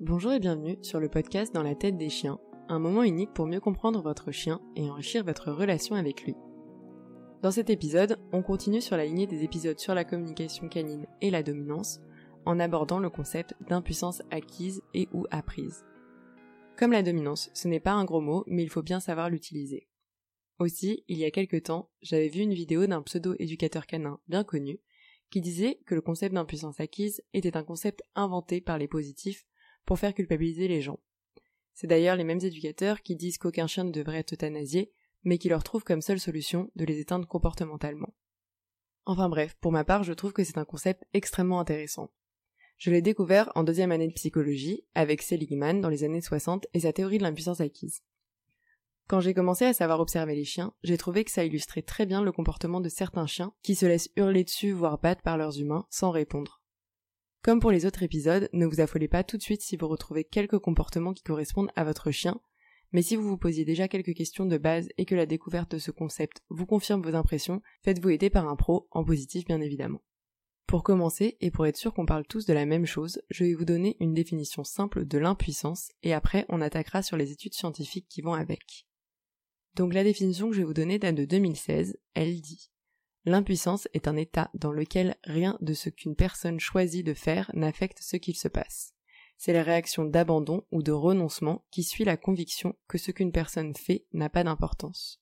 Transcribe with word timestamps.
Bonjour 0.00 0.34
et 0.34 0.40
bienvenue 0.40 0.76
sur 0.82 1.00
le 1.00 1.08
podcast 1.08 1.54
Dans 1.54 1.62
la 1.62 1.74
tête 1.74 1.96
des 1.96 2.10
chiens, 2.10 2.38
un 2.68 2.78
moment 2.78 3.02
unique 3.02 3.32
pour 3.32 3.46
mieux 3.46 3.60
comprendre 3.60 4.02
votre 4.02 4.30
chien 4.30 4.60
et 4.76 4.90
enrichir 4.90 5.24
votre 5.24 5.50
relation 5.50 5.94
avec 5.94 6.22
lui. 6.22 6.34
Dans 7.42 7.50
cet 7.50 7.70
épisode, 7.70 8.18
on 8.30 8.42
continue 8.42 8.82
sur 8.82 8.98
la 8.98 9.06
lignée 9.06 9.26
des 9.26 9.42
épisodes 9.42 9.78
sur 9.78 9.94
la 9.94 10.04
communication 10.04 10.68
canine 10.68 11.06
et 11.22 11.30
la 11.30 11.42
dominance, 11.42 12.00
en 12.44 12.60
abordant 12.60 12.98
le 12.98 13.08
concept 13.08 13.54
d'impuissance 13.70 14.20
acquise 14.30 14.82
et 14.92 15.08
ou 15.14 15.24
apprise. 15.30 15.86
Comme 16.76 16.92
la 16.92 17.02
dominance, 17.02 17.48
ce 17.54 17.66
n'est 17.66 17.80
pas 17.80 17.92
un 17.92 18.04
gros 18.04 18.20
mot, 18.20 18.44
mais 18.46 18.62
il 18.62 18.68
faut 18.68 18.82
bien 18.82 19.00
savoir 19.00 19.30
l'utiliser. 19.30 19.88
Aussi, 20.58 21.04
il 21.08 21.16
y 21.16 21.24
a 21.24 21.30
quelque 21.30 21.56
temps, 21.56 21.88
j'avais 22.02 22.28
vu 22.28 22.40
une 22.40 22.52
vidéo 22.52 22.86
d'un 22.86 23.00
pseudo-éducateur 23.00 23.86
canin 23.86 24.20
bien 24.28 24.44
connu, 24.44 24.78
qui 25.30 25.40
disait 25.40 25.80
que 25.86 25.94
le 25.94 26.02
concept 26.02 26.34
d'impuissance 26.34 26.80
acquise 26.80 27.22
était 27.32 27.56
un 27.56 27.64
concept 27.64 28.02
inventé 28.14 28.60
par 28.60 28.76
les 28.76 28.88
positifs 28.88 29.46
pour 29.86 29.98
faire 29.98 30.14
culpabiliser 30.14 30.68
les 30.68 30.82
gens. 30.82 31.00
C'est 31.72 31.86
d'ailleurs 31.86 32.16
les 32.16 32.24
mêmes 32.24 32.40
éducateurs 32.42 33.02
qui 33.02 33.16
disent 33.16 33.38
qu'aucun 33.38 33.66
chien 33.66 33.84
ne 33.84 33.92
devrait 33.92 34.18
être 34.18 34.34
euthanasié, 34.34 34.92
mais 35.24 35.38
qui 35.38 35.48
leur 35.48 35.62
trouvent 35.62 35.84
comme 35.84 36.02
seule 36.02 36.20
solution 36.20 36.70
de 36.76 36.84
les 36.84 37.00
éteindre 37.00 37.26
comportementalement. 37.26 38.14
Enfin 39.04 39.28
bref, 39.28 39.56
pour 39.60 39.72
ma 39.72 39.84
part, 39.84 40.02
je 40.02 40.12
trouve 40.12 40.32
que 40.32 40.44
c'est 40.44 40.58
un 40.58 40.64
concept 40.64 41.04
extrêmement 41.12 41.60
intéressant. 41.60 42.10
Je 42.78 42.90
l'ai 42.90 43.02
découvert 43.02 43.50
en 43.54 43.62
deuxième 43.62 43.92
année 43.92 44.08
de 44.08 44.12
psychologie 44.12 44.84
avec 44.94 45.22
Seligman 45.22 45.80
dans 45.80 45.88
les 45.88 46.04
années 46.04 46.20
60 46.20 46.66
et 46.74 46.80
sa 46.80 46.92
théorie 46.92 47.18
de 47.18 47.22
l'impuissance 47.22 47.60
acquise. 47.60 48.02
Quand 49.08 49.20
j'ai 49.20 49.34
commencé 49.34 49.64
à 49.64 49.72
savoir 49.72 50.00
observer 50.00 50.34
les 50.34 50.44
chiens, 50.44 50.74
j'ai 50.82 50.98
trouvé 50.98 51.24
que 51.24 51.30
ça 51.30 51.44
illustrait 51.44 51.82
très 51.82 52.06
bien 52.06 52.22
le 52.22 52.32
comportement 52.32 52.80
de 52.80 52.88
certains 52.88 53.26
chiens 53.26 53.52
qui 53.62 53.76
se 53.76 53.86
laissent 53.86 54.10
hurler 54.16 54.42
dessus 54.42 54.72
voire 54.72 54.98
battre 54.98 55.22
par 55.22 55.38
leurs 55.38 55.60
humains 55.60 55.86
sans 55.90 56.10
répondre. 56.10 56.60
Comme 57.46 57.60
pour 57.60 57.70
les 57.70 57.86
autres 57.86 58.02
épisodes, 58.02 58.48
ne 58.52 58.66
vous 58.66 58.80
affolez 58.80 59.06
pas 59.06 59.22
tout 59.22 59.36
de 59.36 59.42
suite 59.42 59.62
si 59.62 59.76
vous 59.76 59.86
retrouvez 59.86 60.24
quelques 60.24 60.58
comportements 60.58 61.14
qui 61.14 61.22
correspondent 61.22 61.70
à 61.76 61.84
votre 61.84 62.10
chien, 62.10 62.40
mais 62.90 63.02
si 63.02 63.14
vous 63.14 63.22
vous 63.22 63.38
posiez 63.38 63.64
déjà 63.64 63.86
quelques 63.86 64.14
questions 64.14 64.46
de 64.46 64.58
base 64.58 64.88
et 64.98 65.04
que 65.04 65.14
la 65.14 65.26
découverte 65.26 65.70
de 65.70 65.78
ce 65.78 65.92
concept 65.92 66.42
vous 66.48 66.66
confirme 66.66 67.02
vos 67.02 67.14
impressions, 67.14 67.62
faites-vous 67.84 68.10
aider 68.10 68.30
par 68.30 68.48
un 68.48 68.56
pro, 68.56 68.88
en 68.90 69.04
positif 69.04 69.44
bien 69.44 69.60
évidemment. 69.60 70.02
Pour 70.66 70.82
commencer, 70.82 71.36
et 71.40 71.52
pour 71.52 71.68
être 71.68 71.76
sûr 71.76 71.94
qu'on 71.94 72.04
parle 72.04 72.26
tous 72.26 72.46
de 72.46 72.52
la 72.52 72.66
même 72.66 72.84
chose, 72.84 73.22
je 73.30 73.44
vais 73.44 73.54
vous 73.54 73.64
donner 73.64 73.96
une 74.00 74.12
définition 74.12 74.64
simple 74.64 75.06
de 75.06 75.18
l'impuissance, 75.18 75.92
et 76.02 76.14
après 76.14 76.46
on 76.48 76.60
attaquera 76.60 77.02
sur 77.02 77.16
les 77.16 77.30
études 77.30 77.54
scientifiques 77.54 78.08
qui 78.08 78.22
vont 78.22 78.34
avec. 78.34 78.88
Donc 79.76 79.94
la 79.94 80.02
définition 80.02 80.48
que 80.48 80.56
je 80.56 80.62
vais 80.62 80.66
vous 80.66 80.74
donner 80.74 80.98
date 80.98 81.14
de 81.14 81.24
2016, 81.24 81.96
elle 82.14 82.40
dit 82.40 82.72
L'impuissance 83.28 83.88
est 83.92 84.06
un 84.06 84.14
état 84.14 84.52
dans 84.54 84.70
lequel 84.70 85.16
rien 85.24 85.58
de 85.60 85.74
ce 85.74 85.90
qu'une 85.90 86.14
personne 86.14 86.60
choisit 86.60 87.04
de 87.04 87.12
faire 87.12 87.50
n'affecte 87.54 87.98
ce 88.00 88.16
qu'il 88.16 88.36
se 88.36 88.46
passe. 88.46 88.94
C'est 89.36 89.52
la 89.52 89.64
réaction 89.64 90.04
d'abandon 90.04 90.64
ou 90.70 90.80
de 90.80 90.92
renoncement 90.92 91.64
qui 91.72 91.82
suit 91.82 92.04
la 92.04 92.16
conviction 92.16 92.76
que 92.86 92.98
ce 92.98 93.10
qu'une 93.10 93.32
personne 93.32 93.74
fait 93.74 94.06
n'a 94.12 94.30
pas 94.30 94.44
d'importance. 94.44 95.20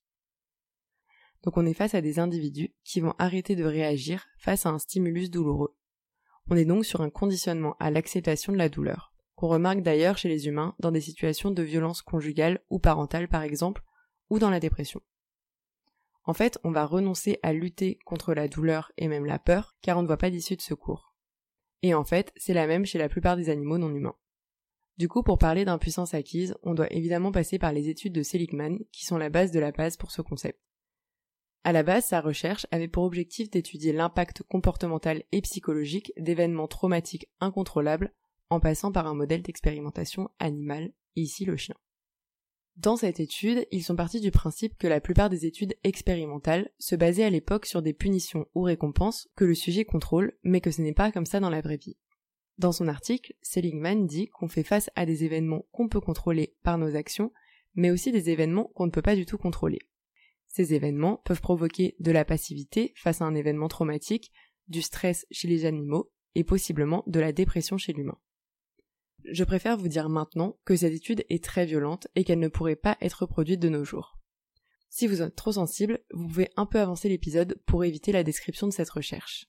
Donc 1.44 1.56
on 1.56 1.64
est 1.64 1.72
face 1.72 1.94
à 1.94 2.02
des 2.02 2.18
individus 2.18 2.74
qui 2.84 3.00
vont 3.00 3.14
arrêter 3.18 3.56
de 3.56 3.64
réagir 3.64 4.26
face 4.36 4.66
à 4.66 4.68
un 4.68 4.78
stimulus 4.78 5.30
douloureux. 5.30 5.74
On 6.50 6.56
est 6.56 6.66
donc 6.66 6.84
sur 6.84 7.00
un 7.00 7.10
conditionnement 7.10 7.74
à 7.80 7.90
l'acceptation 7.90 8.52
de 8.52 8.58
la 8.58 8.68
douleur, 8.68 9.14
qu'on 9.34 9.48
remarque 9.48 9.80
d'ailleurs 9.80 10.18
chez 10.18 10.28
les 10.28 10.46
humains 10.46 10.76
dans 10.78 10.92
des 10.92 11.00
situations 11.00 11.50
de 11.50 11.62
violence 11.62 12.02
conjugale 12.02 12.62
ou 12.68 12.78
parentale 12.78 13.28
par 13.28 13.42
exemple, 13.42 13.82
ou 14.28 14.38
dans 14.38 14.50
la 14.50 14.60
dépression. 14.60 15.00
En 16.24 16.32
fait, 16.32 16.58
on 16.64 16.70
va 16.70 16.86
renoncer 16.86 17.38
à 17.42 17.52
lutter 17.52 17.98
contre 18.04 18.32
la 18.32 18.48
douleur 18.48 18.92
et 18.96 19.08
même 19.08 19.26
la 19.26 19.38
peur, 19.38 19.76
car 19.82 19.98
on 19.98 20.02
ne 20.02 20.06
voit 20.06 20.16
pas 20.16 20.30
d'issue 20.30 20.56
de 20.56 20.62
secours. 20.62 21.14
Et 21.82 21.92
en 21.92 22.04
fait, 22.04 22.32
c'est 22.36 22.54
la 22.54 22.66
même 22.66 22.86
chez 22.86 22.98
la 22.98 23.10
plupart 23.10 23.36
des 23.36 23.50
animaux 23.50 23.76
non 23.76 23.94
humains. 23.94 24.16
Du 24.96 25.08
coup, 25.08 25.22
pour 25.22 25.38
parler 25.38 25.64
d'impuissance 25.64 26.14
acquise, 26.14 26.54
on 26.62 26.74
doit 26.74 26.92
évidemment 26.92 27.32
passer 27.32 27.58
par 27.58 27.72
les 27.72 27.88
études 27.88 28.14
de 28.14 28.22
Seligman, 28.22 28.78
qui 28.90 29.04
sont 29.04 29.18
la 29.18 29.28
base 29.28 29.50
de 29.50 29.60
la 29.60 29.72
base 29.72 29.96
pour 29.96 30.12
ce 30.12 30.22
concept. 30.22 30.58
À 31.64 31.72
la 31.72 31.82
base, 31.82 32.06
sa 32.06 32.20
recherche 32.20 32.66
avait 32.70 32.88
pour 32.88 33.04
objectif 33.04 33.50
d'étudier 33.50 33.92
l'impact 33.92 34.42
comportemental 34.44 35.24
et 35.32 35.40
psychologique 35.42 36.12
d'événements 36.16 36.68
traumatiques 36.68 37.28
incontrôlables 37.40 38.14
en 38.50 38.60
passant 38.60 38.92
par 38.92 39.06
un 39.06 39.14
modèle 39.14 39.42
d'expérimentation 39.42 40.30
animale, 40.38 40.92
ici 41.16 41.44
le 41.44 41.56
chien. 41.56 41.74
Dans 42.76 42.96
cette 42.96 43.20
étude, 43.20 43.66
ils 43.70 43.84
sont 43.84 43.94
partis 43.94 44.20
du 44.20 44.32
principe 44.32 44.76
que 44.76 44.88
la 44.88 45.00
plupart 45.00 45.30
des 45.30 45.46
études 45.46 45.74
expérimentales 45.84 46.70
se 46.78 46.96
basaient 46.96 47.24
à 47.24 47.30
l'époque 47.30 47.66
sur 47.66 47.82
des 47.82 47.92
punitions 47.92 48.46
ou 48.54 48.62
récompenses 48.62 49.28
que 49.36 49.44
le 49.44 49.54
sujet 49.54 49.84
contrôle, 49.84 50.32
mais 50.42 50.60
que 50.60 50.72
ce 50.72 50.82
n'est 50.82 50.92
pas 50.92 51.12
comme 51.12 51.26
ça 51.26 51.38
dans 51.38 51.50
la 51.50 51.60
vraie 51.60 51.76
vie. 51.76 51.96
Dans 52.58 52.72
son 52.72 52.88
article, 52.88 53.34
Seligman 53.42 54.06
dit 54.06 54.28
qu'on 54.28 54.48
fait 54.48 54.64
face 54.64 54.90
à 54.96 55.06
des 55.06 55.24
événements 55.24 55.66
qu'on 55.72 55.88
peut 55.88 56.00
contrôler 56.00 56.56
par 56.62 56.78
nos 56.78 56.96
actions, 56.96 57.32
mais 57.74 57.90
aussi 57.90 58.10
des 58.10 58.30
événements 58.30 58.70
qu'on 58.74 58.86
ne 58.86 58.90
peut 58.90 59.02
pas 59.02 59.16
du 59.16 59.24
tout 59.24 59.38
contrôler. 59.38 59.80
Ces 60.48 60.74
événements 60.74 61.20
peuvent 61.24 61.40
provoquer 61.40 61.96
de 62.00 62.12
la 62.12 62.24
passivité 62.24 62.92
face 62.96 63.20
à 63.20 63.24
un 63.24 63.34
événement 63.34 63.68
traumatique, 63.68 64.32
du 64.68 64.82
stress 64.82 65.26
chez 65.30 65.48
les 65.48 65.64
animaux 65.64 66.10
et 66.34 66.44
possiblement 66.44 67.04
de 67.06 67.20
la 67.20 67.32
dépression 67.32 67.76
chez 67.76 67.92
l'humain. 67.92 68.18
Je 69.24 69.44
préfère 69.44 69.76
vous 69.76 69.88
dire 69.88 70.08
maintenant 70.08 70.58
que 70.64 70.76
cette 70.76 70.92
étude 70.92 71.24
est 71.30 71.42
très 71.42 71.64
violente 71.64 72.08
et 72.14 72.24
qu'elle 72.24 72.38
ne 72.38 72.48
pourrait 72.48 72.76
pas 72.76 72.98
être 73.00 73.22
reproduite 73.22 73.60
de 73.60 73.70
nos 73.70 73.84
jours. 73.84 74.18
Si 74.90 75.06
vous 75.06 75.22
êtes 75.22 75.34
trop 75.34 75.52
sensible, 75.52 76.00
vous 76.12 76.28
pouvez 76.28 76.50
un 76.56 76.66
peu 76.66 76.78
avancer 76.78 77.08
l'épisode 77.08 77.58
pour 77.66 77.84
éviter 77.84 78.12
la 78.12 78.22
description 78.22 78.66
de 78.66 78.72
cette 78.72 78.90
recherche. 78.90 79.46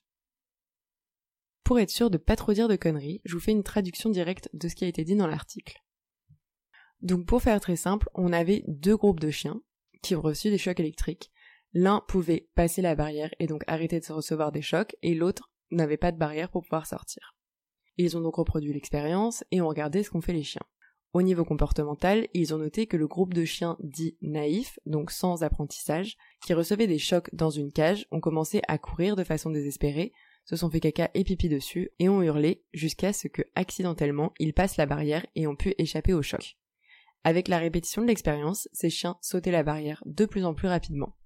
Pour 1.62 1.78
être 1.78 1.90
sûr 1.90 2.10
de 2.10 2.16
pas 2.18 2.36
trop 2.36 2.52
dire 2.52 2.68
de 2.68 2.76
conneries, 2.76 3.20
je 3.24 3.34
vous 3.34 3.40
fais 3.40 3.52
une 3.52 3.62
traduction 3.62 4.08
directe 4.08 4.48
de 4.54 4.68
ce 4.68 4.74
qui 4.74 4.84
a 4.84 4.88
été 4.88 5.04
dit 5.04 5.14
dans 5.14 5.26
l'article. 5.26 5.82
Donc 7.02 7.26
pour 7.26 7.42
faire 7.42 7.60
très 7.60 7.76
simple, 7.76 8.08
on 8.14 8.32
avait 8.32 8.64
deux 8.66 8.96
groupes 8.96 9.20
de 9.20 9.30
chiens 9.30 9.60
qui 10.02 10.14
ont 10.14 10.20
reçu 10.20 10.50
des 10.50 10.58
chocs 10.58 10.80
électriques. 10.80 11.30
L'un 11.74 12.02
pouvait 12.08 12.48
passer 12.54 12.80
la 12.80 12.94
barrière 12.94 13.34
et 13.38 13.46
donc 13.46 13.62
arrêter 13.66 14.00
de 14.00 14.12
recevoir 14.12 14.52
des 14.52 14.62
chocs 14.62 14.96
et 15.02 15.14
l'autre 15.14 15.52
n'avait 15.70 15.96
pas 15.96 16.12
de 16.12 16.18
barrière 16.18 16.50
pour 16.50 16.62
pouvoir 16.62 16.86
sortir. 16.86 17.35
Ils 17.98 18.16
ont 18.16 18.20
donc 18.20 18.36
reproduit 18.36 18.72
l'expérience 18.72 19.44
et 19.50 19.60
ont 19.60 19.68
regardé 19.68 20.02
ce 20.02 20.10
qu'ont 20.10 20.20
fait 20.20 20.32
les 20.32 20.42
chiens. 20.42 20.62
Au 21.12 21.22
niveau 21.22 21.44
comportemental, 21.44 22.28
ils 22.34 22.52
ont 22.52 22.58
noté 22.58 22.86
que 22.86 22.96
le 22.98 23.06
groupe 23.06 23.32
de 23.32 23.46
chiens 23.46 23.78
dits 23.80 24.18
naïfs, 24.20 24.78
donc 24.84 25.10
sans 25.10 25.42
apprentissage, 25.42 26.18
qui 26.44 26.52
recevaient 26.52 26.86
des 26.86 26.98
chocs 26.98 27.34
dans 27.34 27.48
une 27.48 27.72
cage, 27.72 28.06
ont 28.10 28.20
commencé 28.20 28.60
à 28.68 28.76
courir 28.76 29.16
de 29.16 29.24
façon 29.24 29.50
désespérée, 29.50 30.12
se 30.44 30.56
sont 30.56 30.70
fait 30.70 30.80
caca 30.80 31.10
et 31.14 31.24
pipi 31.24 31.48
dessus 31.48 31.90
et 31.98 32.08
ont 32.08 32.22
hurlé 32.22 32.62
jusqu'à 32.74 33.12
ce 33.12 33.28
que, 33.28 33.42
accidentellement, 33.54 34.32
ils 34.38 34.52
passent 34.52 34.76
la 34.76 34.86
barrière 34.86 35.26
et 35.34 35.46
ont 35.46 35.56
pu 35.56 35.74
échapper 35.78 36.12
au 36.12 36.22
choc. 36.22 36.58
Avec 37.24 37.48
la 37.48 37.58
répétition 37.58 38.02
de 38.02 38.06
l'expérience, 38.06 38.68
ces 38.72 38.90
chiens 38.90 39.16
sautaient 39.22 39.50
la 39.50 39.64
barrière 39.64 40.02
de 40.06 40.26
plus 40.26 40.44
en 40.44 40.54
plus 40.54 40.68
rapidement. 40.68 41.16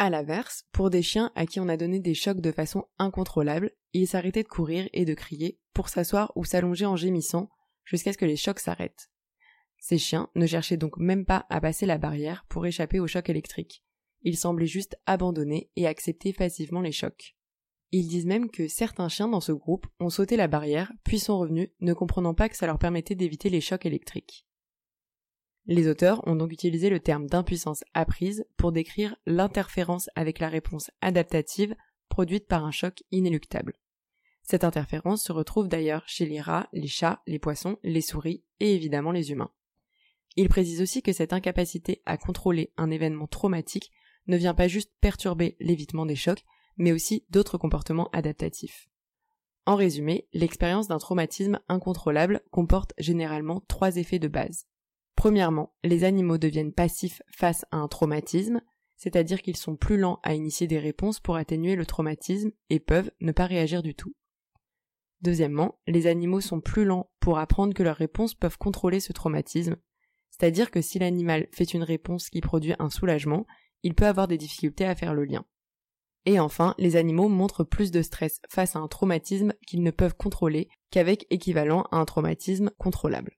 À 0.00 0.10
l'inverse, 0.10 0.64
pour 0.70 0.90
des 0.90 1.02
chiens 1.02 1.32
à 1.34 1.44
qui 1.44 1.58
on 1.58 1.68
a 1.68 1.76
donné 1.76 1.98
des 1.98 2.14
chocs 2.14 2.40
de 2.40 2.52
façon 2.52 2.84
incontrôlable, 2.98 3.72
ils 3.92 4.06
s'arrêtaient 4.06 4.44
de 4.44 4.48
courir 4.48 4.88
et 4.92 5.04
de 5.04 5.12
crier 5.12 5.58
pour 5.74 5.88
s'asseoir 5.88 6.32
ou 6.36 6.44
s'allonger 6.44 6.86
en 6.86 6.94
gémissant 6.94 7.50
jusqu'à 7.84 8.12
ce 8.12 8.18
que 8.18 8.24
les 8.24 8.36
chocs 8.36 8.60
s'arrêtent. 8.60 9.10
Ces 9.78 9.98
chiens 9.98 10.28
ne 10.36 10.46
cherchaient 10.46 10.76
donc 10.76 10.98
même 10.98 11.24
pas 11.24 11.46
à 11.50 11.60
passer 11.60 11.84
la 11.84 11.98
barrière 11.98 12.44
pour 12.48 12.64
échapper 12.64 13.00
aux 13.00 13.06
chocs 13.08 13.28
électriques. 13.28 13.84
Ils 14.22 14.36
semblaient 14.36 14.66
juste 14.66 14.96
abandonner 15.06 15.70
et 15.74 15.86
accepter 15.86 16.32
passivement 16.32 16.80
les 16.80 16.92
chocs. 16.92 17.36
Ils 17.90 18.06
disent 18.06 18.26
même 18.26 18.50
que 18.50 18.68
certains 18.68 19.08
chiens 19.08 19.28
dans 19.28 19.40
ce 19.40 19.52
groupe 19.52 19.86
ont 19.98 20.10
sauté 20.10 20.36
la 20.36 20.46
barrière 20.46 20.92
puis 21.04 21.18
sont 21.18 21.38
revenus, 21.38 21.70
ne 21.80 21.94
comprenant 21.94 22.34
pas 22.34 22.48
que 22.48 22.56
ça 22.56 22.66
leur 22.66 22.78
permettait 22.78 23.14
d'éviter 23.14 23.50
les 23.50 23.60
chocs 23.60 23.86
électriques. 23.86 24.47
Les 25.70 25.86
auteurs 25.86 26.26
ont 26.26 26.34
donc 26.34 26.50
utilisé 26.50 26.88
le 26.88 26.98
terme 26.98 27.26
d'impuissance 27.26 27.84
apprise 27.92 28.46
pour 28.56 28.72
décrire 28.72 29.16
l'interférence 29.26 30.08
avec 30.14 30.38
la 30.38 30.48
réponse 30.48 30.90
adaptative 31.02 31.76
produite 32.08 32.46
par 32.46 32.64
un 32.64 32.70
choc 32.70 33.02
inéluctable. 33.10 33.74
Cette 34.42 34.64
interférence 34.64 35.22
se 35.22 35.30
retrouve 35.30 35.68
d'ailleurs 35.68 36.04
chez 36.06 36.24
les 36.24 36.40
rats, 36.40 36.70
les 36.72 36.88
chats, 36.88 37.20
les 37.26 37.38
poissons, 37.38 37.76
les 37.82 38.00
souris 38.00 38.42
et 38.60 38.74
évidemment 38.74 39.12
les 39.12 39.30
humains. 39.30 39.50
Il 40.36 40.48
précise 40.48 40.80
aussi 40.80 41.02
que 41.02 41.12
cette 41.12 41.34
incapacité 41.34 42.00
à 42.06 42.16
contrôler 42.16 42.72
un 42.78 42.90
événement 42.90 43.26
traumatique 43.26 43.90
ne 44.26 44.38
vient 44.38 44.54
pas 44.54 44.68
juste 44.68 44.90
perturber 45.02 45.54
l'évitement 45.60 46.06
des 46.06 46.16
chocs, 46.16 46.44
mais 46.78 46.92
aussi 46.92 47.26
d'autres 47.28 47.58
comportements 47.58 48.08
adaptatifs. 48.14 48.88
En 49.66 49.76
résumé, 49.76 50.28
l'expérience 50.32 50.88
d'un 50.88 50.96
traumatisme 50.96 51.60
incontrôlable 51.68 52.40
comporte 52.50 52.94
généralement 52.96 53.62
trois 53.68 53.98
effets 53.98 54.18
de 54.18 54.28
base. 54.28 54.66
Premièrement, 55.18 55.74
les 55.82 56.04
animaux 56.04 56.38
deviennent 56.38 56.72
passifs 56.72 57.22
face 57.28 57.64
à 57.72 57.78
un 57.78 57.88
traumatisme, 57.88 58.60
c'est-à-dire 58.94 59.42
qu'ils 59.42 59.56
sont 59.56 59.74
plus 59.74 59.98
lents 59.98 60.20
à 60.22 60.32
initier 60.32 60.68
des 60.68 60.78
réponses 60.78 61.18
pour 61.18 61.34
atténuer 61.34 61.74
le 61.74 61.86
traumatisme 61.86 62.52
et 62.70 62.78
peuvent 62.78 63.10
ne 63.20 63.32
pas 63.32 63.46
réagir 63.46 63.82
du 63.82 63.96
tout. 63.96 64.14
Deuxièmement, 65.20 65.80
les 65.88 66.06
animaux 66.06 66.40
sont 66.40 66.60
plus 66.60 66.84
lents 66.84 67.10
pour 67.18 67.40
apprendre 67.40 67.74
que 67.74 67.82
leurs 67.82 67.96
réponses 67.96 68.36
peuvent 68.36 68.58
contrôler 68.58 69.00
ce 69.00 69.12
traumatisme, 69.12 69.74
c'est-à-dire 70.30 70.70
que 70.70 70.80
si 70.80 71.00
l'animal 71.00 71.48
fait 71.50 71.74
une 71.74 71.82
réponse 71.82 72.30
qui 72.30 72.40
produit 72.40 72.74
un 72.78 72.88
soulagement, 72.88 73.44
il 73.82 73.96
peut 73.96 74.06
avoir 74.06 74.28
des 74.28 74.38
difficultés 74.38 74.84
à 74.84 74.94
faire 74.94 75.14
le 75.14 75.24
lien. 75.24 75.44
Et 76.26 76.38
enfin, 76.38 76.76
les 76.78 76.94
animaux 76.94 77.28
montrent 77.28 77.64
plus 77.64 77.90
de 77.90 78.02
stress 78.02 78.40
face 78.48 78.76
à 78.76 78.78
un 78.78 78.86
traumatisme 78.86 79.52
qu'ils 79.66 79.82
ne 79.82 79.90
peuvent 79.90 80.16
contrôler 80.16 80.68
qu'avec 80.92 81.26
équivalent 81.30 81.88
à 81.90 81.96
un 81.96 82.04
traumatisme 82.04 82.70
contrôlable. 82.78 83.36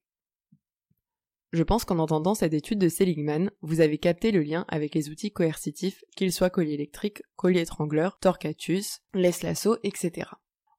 Je 1.51 1.63
pense 1.63 1.83
qu'en 1.83 1.99
entendant 1.99 2.33
cette 2.33 2.53
étude 2.53 2.79
de 2.79 2.87
Seligman, 2.87 3.51
vous 3.61 3.81
avez 3.81 3.97
capté 3.97 4.31
le 4.31 4.41
lien 4.41 4.63
avec 4.69 4.95
les 4.95 5.09
outils 5.09 5.31
coercitifs, 5.31 6.03
qu'ils 6.15 6.31
soient 6.31 6.49
collier 6.49 6.73
électrique, 6.73 7.23
collier 7.35 7.61
étrangleur, 7.61 8.19
torcatus, 8.19 9.01
laisse-lasso, 9.13 9.77
etc. 9.83 10.29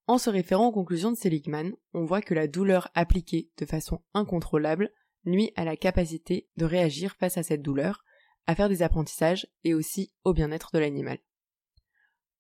En 0.07 0.17
se 0.17 0.31
référant 0.31 0.69
aux 0.69 0.73
conclusions 0.73 1.13
de 1.13 1.17
Seligman, 1.17 1.75
on 1.93 2.07
voit 2.07 2.23
que 2.23 2.33
la 2.33 2.49
douleur 2.49 2.89
appliquée 2.95 3.51
de 3.59 3.67
façon 3.67 4.01
incontrôlable 4.15 4.91
nuit 5.27 5.53
à 5.57 5.65
la 5.65 5.77
capacité 5.77 6.49
de 6.57 6.65
réagir 6.65 7.17
face 7.21 7.37
à 7.37 7.43
cette 7.43 7.63
douleur, 7.63 8.03
à 8.47 8.55
faire 8.55 8.71
des 8.71 8.83
apprentissages 8.83 9.47
et 9.65 9.75
aussi 9.75 10.13
au 10.25 10.33
bien-être 10.33 10.71
de 10.73 10.79
l'animal. 10.79 11.19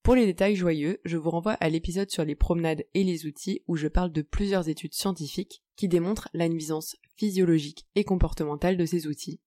Pour 0.02 0.16
les 0.16 0.26
détails 0.26 0.56
joyeux, 0.56 1.00
je 1.04 1.16
vous 1.16 1.30
renvoie 1.30 1.52
à 1.52 1.68
l'épisode 1.68 2.10
sur 2.10 2.24
les 2.24 2.34
promenades 2.34 2.84
et 2.92 3.04
les 3.04 3.24
outils 3.24 3.62
où 3.68 3.76
je 3.76 3.86
parle 3.86 4.10
de 4.10 4.22
plusieurs 4.22 4.68
études 4.68 4.94
scientifiques 4.94 5.62
qui 5.76 5.86
démontrent 5.86 6.28
la 6.32 6.48
nuisance 6.48 6.96
physiologique 7.16 7.86
et 7.94 8.02
comportementale 8.02 8.76
de 8.76 8.84
ces 8.84 9.06
outils. 9.06 9.40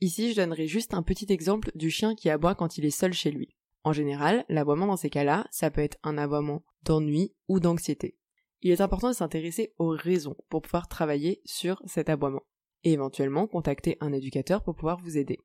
Ici, 0.00 0.32
je 0.32 0.36
donnerai 0.36 0.66
juste 0.66 0.92
un 0.92 1.04
petit 1.04 1.32
exemple 1.32 1.70
du 1.76 1.88
chien 1.88 2.16
qui 2.16 2.30
aboie 2.30 2.56
quand 2.56 2.78
il 2.78 2.84
est 2.84 2.90
seul 2.90 3.12
chez 3.12 3.30
lui. 3.30 3.54
En 3.84 3.92
général, 3.92 4.44
l'aboiement 4.48 4.86
dans 4.86 4.96
ces 4.96 5.10
cas-là, 5.10 5.46
ça 5.52 5.70
peut 5.70 5.82
être 5.82 5.98
un 6.02 6.18
aboiement 6.18 6.64
d'ennui 6.82 7.32
ou 7.46 7.60
d'anxiété. 7.60 8.16
Il 8.62 8.72
est 8.72 8.80
important 8.80 9.08
de 9.08 9.14
s'intéresser 9.14 9.72
aux 9.78 9.90
raisons 9.90 10.36
pour 10.48 10.62
pouvoir 10.62 10.88
travailler 10.88 11.42
sur 11.44 11.80
cet 11.86 12.08
aboiement 12.08 12.42
et 12.82 12.92
éventuellement 12.92 13.46
contacter 13.46 13.96
un 14.00 14.12
éducateur 14.12 14.64
pour 14.64 14.74
pouvoir 14.74 14.98
vous 14.98 15.16
aider. 15.16 15.38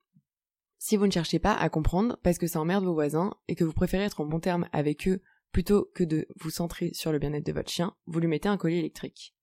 Si 0.86 0.98
vous 0.98 1.08
ne 1.08 1.12
cherchez 1.12 1.40
pas 1.40 1.54
à 1.54 1.70
comprendre 1.70 2.20
parce 2.24 2.38
que 2.38 2.46
ça 2.46 2.60
emmerde 2.60 2.84
vos 2.84 2.94
voisins 2.94 3.34
et 3.48 3.56
que 3.56 3.64
vous 3.64 3.72
préférez 3.72 4.04
être 4.04 4.20
en 4.20 4.26
bon 4.26 4.42
terme 4.42 4.68
avec 4.74 5.08
eux 5.08 5.22
plutôt 5.54 5.90
que 5.96 6.04
de 6.04 6.28
vous 6.42 6.50
centrer 6.50 6.92
sur 6.94 7.14
le 7.14 7.20
bien-être 7.20 7.46
de 7.46 7.54
votre 7.54 7.72
chien, 7.72 7.96
vous 8.06 8.20
lui 8.20 8.28
mettez 8.28 8.50
un 8.50 8.58
collier 8.58 8.80
électrique. 8.80 9.34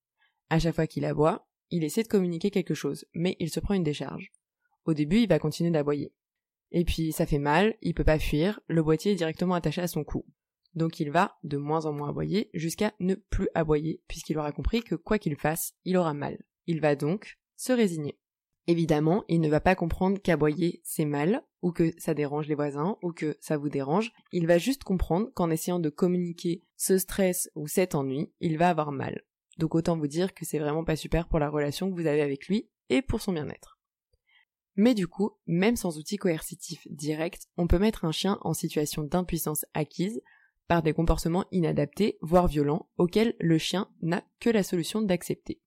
À 0.50 0.58
chaque 0.58 0.74
fois 0.74 0.86
qu'il 0.86 1.06
aboie, 1.06 1.48
il 1.70 1.82
essaie 1.82 2.02
de 2.02 2.08
communiquer 2.08 2.50
quelque 2.50 2.74
chose, 2.74 3.06
mais 3.14 3.36
il 3.40 3.48
se 3.48 3.58
prend 3.58 3.72
une 3.72 3.82
décharge. 3.82 4.32
Au 4.84 4.92
début, 4.92 5.20
il 5.20 5.30
va 5.30 5.38
continuer 5.38 5.70
d'aboyer. 5.70 6.12
Et 6.72 6.84
puis 6.84 7.10
ça 7.10 7.24
fait 7.24 7.38
mal, 7.38 7.74
il 7.80 7.94
peut 7.94 8.04
pas 8.04 8.18
fuir, 8.18 8.60
le 8.68 8.82
boîtier 8.82 9.12
est 9.12 9.16
directement 9.16 9.54
attaché 9.54 9.80
à 9.80 9.88
son 9.88 10.04
cou. 10.04 10.26
Donc 10.74 11.00
il 11.00 11.10
va 11.10 11.38
de 11.42 11.56
moins 11.56 11.86
en 11.86 11.94
moins 11.94 12.10
aboyer 12.10 12.50
jusqu'à 12.52 12.92
ne 13.00 13.14
plus 13.14 13.48
aboyer, 13.54 14.02
puisqu'il 14.08 14.36
aura 14.36 14.52
compris 14.52 14.82
que 14.82 14.94
quoi 14.94 15.18
qu'il 15.18 15.36
fasse, 15.36 15.72
il 15.86 15.96
aura 15.96 16.12
mal. 16.12 16.38
Il 16.66 16.82
va 16.82 16.96
donc 16.96 17.38
se 17.56 17.72
résigner. 17.72 18.18
Évidemment, 18.70 19.24
il 19.26 19.40
ne 19.40 19.48
va 19.48 19.58
pas 19.58 19.74
comprendre 19.74 20.22
qu'aboyer 20.22 20.80
c'est 20.84 21.04
mal, 21.04 21.42
ou 21.60 21.72
que 21.72 21.92
ça 21.98 22.14
dérange 22.14 22.46
les 22.46 22.54
voisins, 22.54 22.98
ou 23.02 23.10
que 23.10 23.36
ça 23.40 23.56
vous 23.56 23.68
dérange. 23.68 24.12
Il 24.30 24.46
va 24.46 24.58
juste 24.58 24.84
comprendre 24.84 25.28
qu'en 25.34 25.50
essayant 25.50 25.80
de 25.80 25.88
communiquer 25.88 26.62
ce 26.76 26.96
stress 26.96 27.50
ou 27.56 27.66
cet 27.66 27.96
ennui, 27.96 28.30
il 28.38 28.58
va 28.58 28.70
avoir 28.70 28.92
mal. 28.92 29.24
Donc 29.58 29.74
autant 29.74 29.98
vous 29.98 30.06
dire 30.06 30.34
que 30.34 30.44
c'est 30.44 30.60
vraiment 30.60 30.84
pas 30.84 30.94
super 30.94 31.26
pour 31.26 31.40
la 31.40 31.50
relation 31.50 31.90
que 31.90 32.00
vous 32.00 32.06
avez 32.06 32.22
avec 32.22 32.46
lui 32.46 32.70
et 32.90 33.02
pour 33.02 33.20
son 33.20 33.32
bien-être. 33.32 33.80
Mais 34.76 34.94
du 34.94 35.08
coup, 35.08 35.32
même 35.48 35.74
sans 35.74 35.98
outils 35.98 36.16
coercitifs 36.16 36.86
directs, 36.90 37.48
on 37.56 37.66
peut 37.66 37.80
mettre 37.80 38.04
un 38.04 38.12
chien 38.12 38.38
en 38.42 38.54
situation 38.54 39.02
d'impuissance 39.02 39.64
acquise 39.74 40.22
par 40.68 40.84
des 40.84 40.92
comportements 40.92 41.44
inadaptés, 41.50 42.18
voire 42.20 42.46
violents, 42.46 42.88
auxquels 42.98 43.34
le 43.40 43.58
chien 43.58 43.90
n'a 44.00 44.22
que 44.38 44.48
la 44.48 44.62
solution 44.62 45.02
d'accepter. 45.02 45.60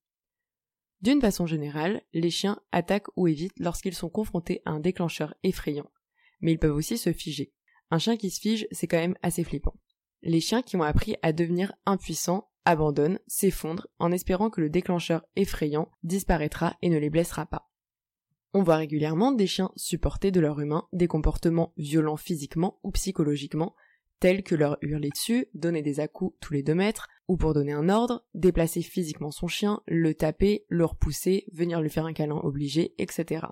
D'une 1.04 1.20
façon 1.20 1.46
générale, 1.46 2.02
les 2.14 2.30
chiens 2.30 2.62
attaquent 2.72 3.10
ou 3.18 3.28
évitent 3.28 3.60
lorsqu'ils 3.60 3.94
sont 3.94 4.10
confrontés 4.10 4.62
à 4.64 4.72
un 4.72 4.80
déclencheur 4.80 5.36
effrayant, 5.44 5.92
mais 6.40 6.54
ils 6.54 6.58
peuvent 6.60 6.76
aussi 6.76 6.98
se 6.98 7.12
figer. 7.12 7.52
Un 7.92 8.00
chien 8.00 8.16
qui 8.16 8.30
se 8.30 8.40
fige, 8.40 8.68
c'est 8.72 8.88
quand 8.88 8.98
même 8.98 9.18
assez 9.22 9.44
flippant. 9.44 9.76
Les 10.22 10.40
chiens 10.40 10.62
qui 10.62 10.78
ont 10.78 10.82
appris 10.82 11.18
à 11.22 11.34
devenir 11.34 11.74
impuissants 11.86 12.50
abandonnent, 12.64 13.20
s'effondrent, 13.28 13.88
en 14.00 14.14
espérant 14.14 14.50
que 14.50 14.62
le 14.62 14.70
déclencheur 14.70 15.26
effrayant 15.36 15.92
disparaîtra 16.04 16.78
et 16.82 16.90
ne 16.90 16.98
les 16.98 17.10
blessera 17.10 17.46
pas. 17.46 17.70
On 18.54 18.64
voit 18.64 18.78
régulièrement 18.78 19.34
des 19.34 19.48
chiens 19.48 19.72
supporter 19.76 20.32
de 20.32 20.40
leur 20.40 20.62
humain 20.62 20.88
des 20.94 21.08
comportements 21.08 21.74
violents 21.76 22.16
physiquement 22.16 22.80
ou 22.82 22.92
psychologiquement, 22.92 23.76
tels 24.20 24.44
que 24.44 24.56
leur 24.56 24.78
hurler 24.82 25.10
dessus, 25.10 25.48
donner 25.54 25.82
des 25.82 26.00
à-coups 26.00 26.36
tous 26.40 26.54
les 26.54 26.64
deux 26.64 26.76
mètres, 26.76 27.08
ou 27.28 27.38
pour 27.38 27.54
donner 27.54 27.74
un 27.74 27.90
ordre, 27.90 28.26
déplacer 28.34 28.82
physiquement 28.82 29.32
son 29.32 29.48
chien, 29.48 29.82
le 29.88 30.14
taper, 30.14 30.66
le 30.70 30.86
repousser, 30.86 31.46
venir 31.52 31.82
lui 31.82 31.90
faire 31.90 32.06
un 32.06 32.14
câlin 32.14 32.38
obligé, 32.38 32.94
etc. 32.98 33.48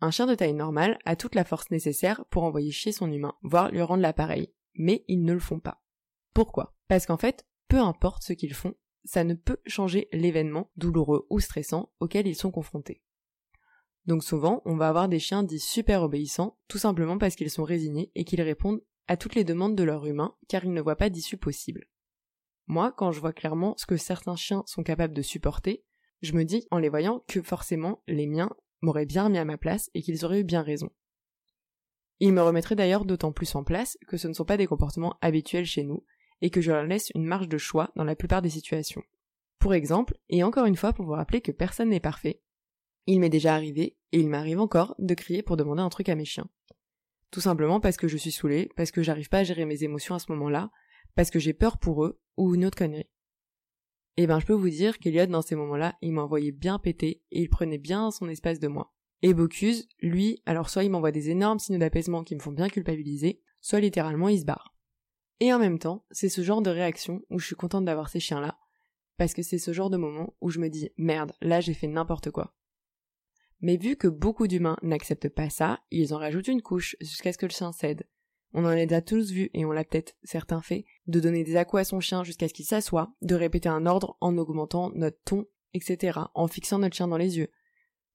Un 0.00 0.10
chien 0.10 0.26
de 0.26 0.34
taille 0.34 0.54
normale 0.54 0.98
a 1.04 1.14
toute 1.14 1.34
la 1.34 1.44
force 1.44 1.70
nécessaire 1.70 2.24
pour 2.30 2.42
envoyer 2.42 2.72
chier 2.72 2.92
son 2.92 3.10
humain, 3.10 3.34
voire 3.42 3.70
lui 3.70 3.82
rendre 3.82 4.02
l'appareil, 4.02 4.52
mais 4.74 5.04
ils 5.08 5.22
ne 5.22 5.32
le 5.32 5.38
font 5.38 5.60
pas. 5.60 5.82
Pourquoi? 6.34 6.74
Parce 6.88 7.06
qu'en 7.06 7.16
fait, 7.16 7.46
peu 7.68 7.78
importe 7.78 8.24
ce 8.24 8.32
qu'ils 8.32 8.54
font, 8.54 8.74
ça 9.04 9.24
ne 9.24 9.34
peut 9.34 9.58
changer 9.66 10.08
l'événement, 10.12 10.70
douloureux 10.76 11.26
ou 11.30 11.40
stressant, 11.40 11.92
auquel 12.00 12.26
ils 12.26 12.34
sont 12.34 12.50
confrontés. 12.50 13.02
Donc 14.06 14.24
souvent, 14.24 14.62
on 14.64 14.76
va 14.76 14.88
avoir 14.88 15.08
des 15.08 15.18
chiens 15.18 15.42
dits 15.42 15.60
super 15.60 16.02
obéissants, 16.02 16.58
tout 16.68 16.78
simplement 16.78 17.18
parce 17.18 17.36
qu'ils 17.36 17.50
sont 17.50 17.64
résignés 17.64 18.10
et 18.14 18.24
qu'ils 18.24 18.42
répondent 18.42 18.82
à 19.08 19.16
toutes 19.16 19.34
les 19.34 19.44
demandes 19.44 19.76
de 19.76 19.82
leur 19.82 20.06
humain, 20.06 20.34
car 20.48 20.64
ils 20.64 20.72
ne 20.72 20.80
voient 20.80 20.96
pas 20.96 21.10
d'issue 21.10 21.36
possible. 21.36 21.88
Moi, 22.66 22.92
quand 22.92 23.12
je 23.12 23.20
vois 23.20 23.32
clairement 23.32 23.74
ce 23.76 23.86
que 23.86 23.96
certains 23.96 24.36
chiens 24.36 24.62
sont 24.66 24.82
capables 24.82 25.14
de 25.14 25.22
supporter, 25.22 25.84
je 26.22 26.32
me 26.32 26.44
dis, 26.44 26.66
en 26.70 26.78
les 26.78 26.88
voyant, 26.88 27.24
que 27.26 27.42
forcément 27.42 28.02
les 28.06 28.26
miens 28.26 28.50
m'auraient 28.80 29.06
bien 29.06 29.28
mis 29.28 29.38
à 29.38 29.44
ma 29.44 29.58
place 29.58 29.90
et 29.94 30.02
qu'ils 30.02 30.24
auraient 30.24 30.40
eu 30.40 30.44
bien 30.44 30.62
raison. 30.62 30.90
Ils 32.20 32.32
me 32.32 32.42
remettraient 32.42 32.76
d'ailleurs 32.76 33.04
d'autant 33.04 33.32
plus 33.32 33.54
en 33.56 33.64
place 33.64 33.98
que 34.06 34.16
ce 34.16 34.28
ne 34.28 34.32
sont 34.32 34.44
pas 34.44 34.56
des 34.56 34.66
comportements 34.68 35.18
habituels 35.20 35.66
chez 35.66 35.82
nous, 35.82 36.04
et 36.40 36.50
que 36.50 36.60
je 36.60 36.70
leur 36.70 36.84
laisse 36.84 37.10
une 37.14 37.24
marge 37.24 37.48
de 37.48 37.58
choix 37.58 37.90
dans 37.96 38.04
la 38.04 38.16
plupart 38.16 38.42
des 38.42 38.50
situations. 38.50 39.02
Pour 39.58 39.74
exemple, 39.74 40.16
et 40.28 40.42
encore 40.42 40.66
une 40.66 40.76
fois 40.76 40.92
pour 40.92 41.04
vous 41.04 41.12
rappeler 41.12 41.40
que 41.40 41.52
personne 41.52 41.88
n'est 41.88 42.00
parfait, 42.00 42.40
il 43.06 43.20
m'est 43.20 43.28
déjà 43.28 43.54
arrivé, 43.54 43.96
et 44.12 44.20
il 44.20 44.28
m'arrive 44.28 44.60
encore, 44.60 44.94
de 44.98 45.14
crier 45.14 45.42
pour 45.42 45.56
demander 45.56 45.82
un 45.82 45.88
truc 45.88 46.08
à 46.08 46.14
mes 46.14 46.24
chiens. 46.24 46.48
Tout 47.32 47.40
simplement 47.40 47.80
parce 47.80 47.96
que 47.96 48.08
je 48.08 48.18
suis 48.18 48.30
saoulée, 48.30 48.70
parce 48.76 48.90
que 48.90 49.02
j'arrive 49.02 49.30
pas 49.30 49.38
à 49.38 49.44
gérer 49.44 49.64
mes 49.64 49.82
émotions 49.82 50.14
à 50.14 50.18
ce 50.18 50.30
moment-là, 50.32 50.70
parce 51.14 51.30
que 51.30 51.38
j'ai 51.38 51.54
peur 51.54 51.78
pour 51.78 52.04
eux, 52.04 52.20
ou 52.36 52.54
une 52.54 52.66
autre 52.66 52.76
connerie. 52.76 53.08
Et 54.18 54.24
eh 54.24 54.26
ben 54.26 54.38
je 54.38 54.44
peux 54.44 54.52
vous 54.52 54.68
dire 54.68 54.98
qu'Eliot 54.98 55.24
dans 55.24 55.40
ces 55.40 55.56
moments-là, 55.56 55.96
il 56.02 56.12
m'envoyait 56.12 56.52
bien 56.52 56.78
péter, 56.78 57.22
et 57.30 57.40
il 57.40 57.48
prenait 57.48 57.78
bien 57.78 58.10
son 58.10 58.28
espace 58.28 58.60
de 58.60 58.68
moi. 58.68 58.92
Et 59.22 59.32
Bocuse, 59.32 59.88
lui, 60.00 60.42
alors 60.44 60.68
soit 60.68 60.84
il 60.84 60.90
m'envoie 60.90 61.10
des 61.10 61.30
énormes 61.30 61.58
signes 61.58 61.78
d'apaisement 61.78 62.22
qui 62.22 62.34
me 62.34 62.40
font 62.40 62.52
bien 62.52 62.68
culpabiliser, 62.68 63.40
soit 63.62 63.80
littéralement 63.80 64.28
il 64.28 64.40
se 64.40 64.44
barre. 64.44 64.76
Et 65.40 65.54
en 65.54 65.58
même 65.58 65.78
temps, 65.78 66.04
c'est 66.10 66.28
ce 66.28 66.42
genre 66.42 66.60
de 66.60 66.68
réaction 66.68 67.22
où 67.30 67.38
je 67.38 67.46
suis 67.46 67.56
contente 67.56 67.86
d'avoir 67.86 68.10
ces 68.10 68.20
chiens-là, 68.20 68.58
parce 69.16 69.32
que 69.32 69.42
c'est 69.42 69.58
ce 69.58 69.72
genre 69.72 69.88
de 69.88 69.96
moment 69.96 70.34
où 70.42 70.50
je 70.50 70.58
me 70.58 70.68
dis 70.68 70.90
merde, 70.98 71.32
là 71.40 71.60
j'ai 71.60 71.72
fait 71.72 71.88
n'importe 71.88 72.30
quoi. 72.30 72.54
Mais 73.62 73.76
vu 73.76 73.96
que 73.96 74.08
beaucoup 74.08 74.48
d'humains 74.48 74.76
n'acceptent 74.82 75.28
pas 75.28 75.48
ça, 75.48 75.80
ils 75.90 76.12
en 76.12 76.18
rajoutent 76.18 76.48
une 76.48 76.62
couche 76.62 76.96
jusqu'à 77.00 77.32
ce 77.32 77.38
que 77.38 77.46
le 77.46 77.52
chien 77.52 77.72
cède. 77.72 78.04
On 78.54 78.64
en 78.64 78.68
a 78.68 78.84
déjà 78.84 79.00
tous 79.00 79.30
vu, 79.30 79.50
et 79.54 79.64
on 79.64 79.70
l'a 79.72 79.84
peut-être 79.84 80.14
certains 80.24 80.60
fait, 80.60 80.84
de 81.06 81.20
donner 81.20 81.44
des 81.44 81.56
aquas 81.56 81.80
à 81.80 81.84
son 81.84 82.00
chien 82.00 82.24
jusqu'à 82.24 82.48
ce 82.48 82.54
qu'il 82.54 82.66
s'assoie, 82.66 83.14
de 83.22 83.34
répéter 83.34 83.68
un 83.68 83.86
ordre 83.86 84.18
en 84.20 84.36
augmentant 84.36 84.90
notre 84.94 85.22
ton, 85.24 85.46
etc., 85.72 86.18
en 86.34 86.48
fixant 86.48 86.78
notre 86.78 86.96
chien 86.96 87.08
dans 87.08 87.16
les 87.16 87.38
yeux. 87.38 87.48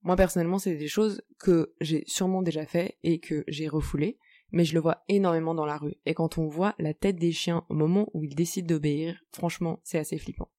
Moi 0.03 0.15
personnellement, 0.15 0.59
c'est 0.59 0.75
des 0.75 0.87
choses 0.87 1.21
que 1.39 1.73
j'ai 1.81 2.03
sûrement 2.05 2.43
déjà 2.43 2.65
fait 2.65 2.97
et 3.03 3.19
que 3.19 3.43
j'ai 3.47 3.67
refoulé, 3.67 4.19
mais 4.51 4.63
je 4.63 4.75
le 4.75 4.79
vois 4.79 5.03
énormément 5.07 5.55
dans 5.55 5.65
la 5.65 5.77
rue. 5.77 5.95
Et 6.05 6.13
quand 6.13 6.37
on 6.37 6.47
voit 6.47 6.75
la 6.77 6.93
tête 6.93 7.17
des 7.17 7.31
chiens 7.31 7.65
au 7.69 7.73
moment 7.73 8.07
où 8.13 8.23
ils 8.23 8.35
décident 8.35 8.67
d'obéir, 8.67 9.19
franchement, 9.33 9.79
c'est 9.83 9.97
assez 9.97 10.17
flippant. 10.17 10.49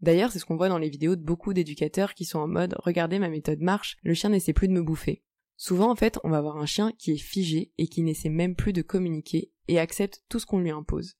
D'ailleurs, 0.00 0.30
c'est 0.30 0.38
ce 0.38 0.44
qu'on 0.44 0.56
voit 0.56 0.68
dans 0.68 0.78
les 0.78 0.90
vidéos 0.90 1.16
de 1.16 1.22
beaucoup 1.22 1.54
d'éducateurs 1.54 2.14
qui 2.14 2.24
sont 2.24 2.38
en 2.38 2.48
mode 2.48 2.76
regardez 2.78 3.18
ma 3.18 3.28
méthode 3.28 3.60
marche, 3.60 3.96
le 4.02 4.14
chien 4.14 4.30
n'essaie 4.30 4.52
plus 4.52 4.68
de 4.68 4.72
me 4.72 4.82
bouffer. 4.82 5.22
Souvent, 5.56 5.90
en 5.90 5.96
fait, 5.96 6.18
on 6.22 6.28
va 6.28 6.38
avoir 6.38 6.58
un 6.58 6.66
chien 6.66 6.92
qui 6.98 7.12
est 7.12 7.18
figé 7.18 7.72
et 7.78 7.88
qui 7.88 8.02
n'essaie 8.02 8.28
même 8.28 8.54
plus 8.54 8.74
de 8.74 8.82
communiquer 8.82 9.50
et 9.68 9.78
accepte 9.78 10.22
tout 10.28 10.38
ce 10.38 10.46
qu'on 10.46 10.60
lui 10.60 10.70
impose. 10.70 11.16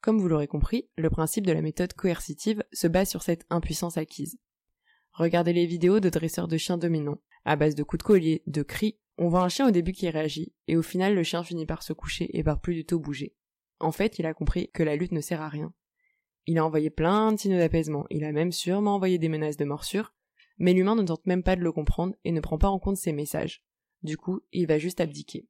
Comme 0.00 0.18
vous 0.18 0.28
l'aurez 0.28 0.46
compris, 0.46 0.88
le 0.96 1.10
principe 1.10 1.46
de 1.46 1.52
la 1.52 1.62
méthode 1.62 1.92
coercitive 1.92 2.62
se 2.72 2.86
base 2.86 3.10
sur 3.10 3.22
cette 3.22 3.46
impuissance 3.50 3.96
acquise. 3.96 4.38
Regardez 5.12 5.52
les 5.52 5.66
vidéos 5.66 6.00
de 6.00 6.10
dresseurs 6.10 6.48
de 6.48 6.56
chiens 6.56 6.78
dominants. 6.78 7.20
À 7.44 7.56
base 7.56 7.74
de 7.74 7.82
coups 7.82 7.98
de 7.98 8.06
collier, 8.06 8.42
de 8.46 8.62
cris, 8.62 8.98
on 9.18 9.28
voit 9.28 9.42
un 9.42 9.48
chien 9.48 9.68
au 9.68 9.70
début 9.70 9.92
qui 9.92 10.08
réagit, 10.08 10.52
et 10.66 10.76
au 10.76 10.82
final 10.82 11.14
le 11.14 11.22
chien 11.22 11.44
finit 11.44 11.66
par 11.66 11.82
se 11.82 11.92
coucher 11.92 12.36
et 12.36 12.42
par 12.42 12.60
plus 12.60 12.74
du 12.74 12.84
tout 12.84 12.98
bouger. 12.98 13.34
En 13.80 13.92
fait, 13.92 14.18
il 14.18 14.26
a 14.26 14.34
compris 14.34 14.70
que 14.72 14.82
la 14.82 14.96
lutte 14.96 15.12
ne 15.12 15.20
sert 15.20 15.40
à 15.40 15.48
rien. 15.48 15.72
Il 16.46 16.58
a 16.58 16.64
envoyé 16.64 16.90
plein 16.90 17.32
de 17.32 17.38
signes 17.38 17.58
d'apaisement, 17.58 18.06
il 18.10 18.24
a 18.24 18.32
même 18.32 18.52
sûrement 18.52 18.96
envoyé 18.96 19.18
des 19.18 19.28
menaces 19.28 19.56
de 19.56 19.64
morsure, 19.64 20.14
mais 20.58 20.72
l'humain 20.72 20.94
ne 20.94 21.02
tente 21.02 21.26
même 21.26 21.42
pas 21.42 21.56
de 21.56 21.62
le 21.62 21.72
comprendre 21.72 22.14
et 22.24 22.32
ne 22.32 22.40
prend 22.40 22.58
pas 22.58 22.68
en 22.68 22.78
compte 22.78 22.96
ses 22.96 23.12
messages. 23.12 23.64
Du 24.02 24.16
coup, 24.16 24.42
il 24.52 24.66
va 24.66 24.78
juste 24.78 25.00
abdiquer. 25.00 25.48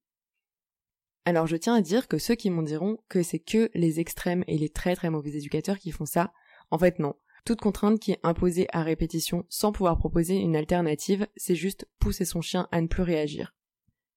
Alors 1.25 1.47
je 1.47 1.57
tiens 1.57 1.75
à 1.75 1.81
dire 1.81 2.07
que 2.07 2.19
ceux 2.19 2.35
qui 2.35 2.51
m'en 2.51 2.63
diront 2.63 2.99
que 3.09 3.23
c'est 3.23 3.39
que 3.39 3.71
les 3.75 3.99
extrêmes 3.99 4.45
et 4.47 4.59
les 4.59 4.69
très 4.69 4.95
très 4.95 5.11
mauvais 5.11 5.33
éducateurs 5.33 5.79
qui 5.79 5.91
font 5.91 6.07
ça, 6.07 6.33
en 6.71 6.79
fait 6.79 6.99
non. 6.99 7.15
Toute 7.45 7.61
contrainte 7.61 8.01
qui 8.01 8.13
est 8.13 8.21
imposée 8.23 8.69
à 8.73 8.83
répétition 8.83 9.45
sans 9.51 9.73
pouvoir 9.73 9.99
proposer 9.99 10.37
une 10.37 10.57
alternative, 10.57 11.27
c'est 11.37 11.55
juste 11.55 11.87
pousser 11.99 12.25
son 12.25 12.41
chien 12.41 12.69
à 12.73 12.81
ne 12.81 12.87
plus 12.87 13.03
réagir. 13.03 13.55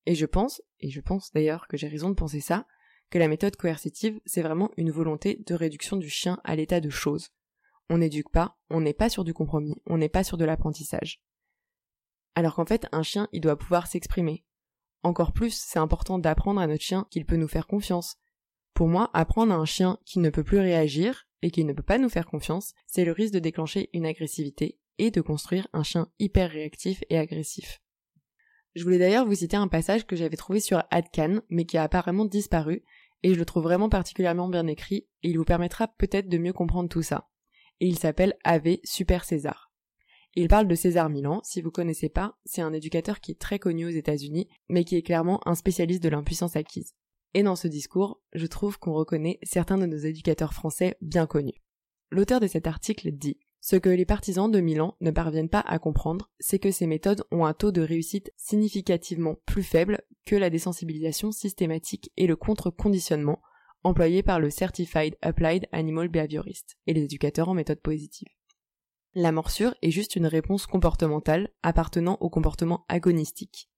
Et 0.05 0.15
je 0.15 0.25
pense, 0.25 0.61
et 0.79 0.89
je 0.89 1.01
pense 1.01 1.31
d'ailleurs 1.33 1.67
que 1.67 1.75
j'ai 1.75 1.89
raison 1.89 2.09
de 2.09 2.15
penser 2.15 2.39
ça, 2.39 2.65
que 3.09 3.17
la 3.17 3.27
méthode 3.27 3.55
coercitive, 3.55 4.19
c'est 4.25 4.41
vraiment 4.41 4.71
une 4.77 4.91
volonté 4.91 5.41
de 5.45 5.55
réduction 5.55 5.97
du 5.97 6.09
chien 6.09 6.39
à 6.43 6.55
l'état 6.55 6.79
de 6.79 6.89
chose. 6.89 7.29
On 7.89 7.99
n'éduque 7.99 8.31
pas, 8.31 8.57
on 8.69 8.81
n'est 8.81 8.93
pas 8.93 9.09
sur 9.09 9.23
du 9.23 9.33
compromis, 9.33 9.81
on 9.85 9.97
n'est 9.97 10.09
pas 10.09 10.23
sur 10.23 10.37
de 10.37 10.45
l'apprentissage. 10.45 11.21
Alors 12.35 12.55
qu'en 12.55 12.65
fait, 12.65 12.87
un 12.91 13.03
chien, 13.03 13.29
il 13.31 13.41
doit 13.41 13.57
pouvoir 13.57 13.87
s'exprimer. 13.87 14.43
Encore 15.03 15.31
plus, 15.31 15.53
c'est 15.53 15.79
important 15.79 16.19
d'apprendre 16.19 16.59
à 16.59 16.67
notre 16.67 16.83
chien 16.83 17.07
qu'il 17.09 17.25
peut 17.25 17.37
nous 17.37 17.47
faire 17.47 17.67
confiance. 17.67 18.17
Pour 18.73 18.87
moi, 18.87 19.09
apprendre 19.13 19.53
à 19.53 19.57
un 19.57 19.65
chien 19.65 19.97
qui 20.05 20.19
ne 20.19 20.29
peut 20.29 20.43
plus 20.43 20.59
réagir 20.59 21.27
et 21.41 21.49
qui 21.49 21.63
ne 21.63 21.73
peut 21.73 21.83
pas 21.83 21.97
nous 21.97 22.09
faire 22.09 22.25
confiance, 22.25 22.73
c'est 22.87 23.05
le 23.05 23.11
risque 23.11 23.33
de 23.33 23.39
déclencher 23.39 23.89
une 23.93 24.05
agressivité 24.05 24.79
et 24.97 25.11
de 25.11 25.21
construire 25.21 25.67
un 25.73 25.83
chien 25.83 26.11
hyper 26.19 26.51
réactif 26.51 27.03
et 27.09 27.17
agressif. 27.17 27.81
Je 28.75 28.83
voulais 28.83 28.99
d'ailleurs 28.99 29.25
vous 29.25 29.35
citer 29.35 29.57
un 29.57 29.67
passage 29.67 30.05
que 30.05 30.15
j'avais 30.15 30.37
trouvé 30.37 30.59
sur 30.59 30.83
Adcan, 30.91 31.41
mais 31.49 31.65
qui 31.65 31.77
a 31.77 31.83
apparemment 31.83 32.25
disparu, 32.25 32.83
et 33.23 33.33
je 33.33 33.39
le 33.39 33.45
trouve 33.45 33.63
vraiment 33.63 33.89
particulièrement 33.89 34.47
bien 34.47 34.67
écrit, 34.67 35.07
et 35.23 35.29
il 35.29 35.37
vous 35.37 35.45
permettra 35.45 35.87
peut-être 35.87 36.29
de 36.29 36.37
mieux 36.37 36.53
comprendre 36.53 36.89
tout 36.89 37.01
ça. 37.01 37.29
Et 37.79 37.87
il 37.87 37.97
s'appelle 37.97 38.35
Ave 38.43 38.77
Super 38.83 39.23
César. 39.23 39.71
Il 40.35 40.47
parle 40.47 40.67
de 40.67 40.75
César 40.75 41.09
Milan, 41.09 41.41
si 41.43 41.61
vous 41.61 41.71
connaissez 41.71 42.09
pas, 42.09 42.37
c'est 42.45 42.61
un 42.61 42.73
éducateur 42.73 43.19
qui 43.19 43.31
est 43.31 43.39
très 43.39 43.59
connu 43.59 43.85
aux 43.85 43.89
États-Unis, 43.89 44.47
mais 44.69 44.83
qui 44.83 44.95
est 44.95 45.01
clairement 45.01 45.41
un 45.47 45.55
spécialiste 45.55 46.03
de 46.03 46.09
l'impuissance 46.09 46.55
acquise. 46.55 46.93
Et 47.33 47.43
dans 47.43 47.55
ce 47.55 47.67
discours, 47.67 48.21
je 48.33 48.45
trouve 48.45 48.77
qu'on 48.79 48.93
reconnaît 48.93 49.39
certains 49.43 49.77
de 49.77 49.85
nos 49.85 49.97
éducateurs 49.97 50.53
français 50.53 50.95
bien 51.01 51.25
connus. 51.25 51.61
L'auteur 52.09 52.39
de 52.39 52.47
cet 52.47 52.67
article 52.67 53.11
dit 53.11 53.39
ce 53.59 53.75
que 53.75 53.89
les 53.89 54.05
partisans 54.05 54.51
de 54.51 54.59
Milan 54.59 54.95
ne 55.01 55.11
parviennent 55.11 55.49
pas 55.49 55.59
à 55.61 55.79
comprendre, 55.79 56.29
c'est 56.39 56.59
que 56.59 56.71
ces 56.71 56.87
méthodes 56.87 57.23
ont 57.31 57.45
un 57.45 57.53
taux 57.53 57.71
de 57.71 57.81
réussite 57.81 58.31
significativement 58.37 59.35
plus 59.45 59.63
faible 59.63 60.01
que 60.25 60.35
la 60.35 60.49
désensibilisation 60.49 61.31
systématique 61.31 62.11
et 62.17 62.27
le 62.27 62.35
contre-conditionnement 62.35 63.41
employés 63.83 64.23
par 64.23 64.39
le 64.39 64.49
Certified 64.49 65.17
Applied 65.21 65.67
Animal 65.71 66.09
Behaviorist 66.09 66.77
et 66.87 66.93
les 66.93 67.03
éducateurs 67.03 67.49
en 67.49 67.53
méthode 67.53 67.81
positive. 67.81 68.27
La 69.13 69.31
morsure 69.31 69.73
est 69.81 69.91
juste 69.91 70.15
une 70.15 70.27
réponse 70.27 70.67
comportementale 70.67 71.49
appartenant 71.63 72.17
au 72.19 72.29
comportement 72.29 72.85
agonistique. 72.87 73.69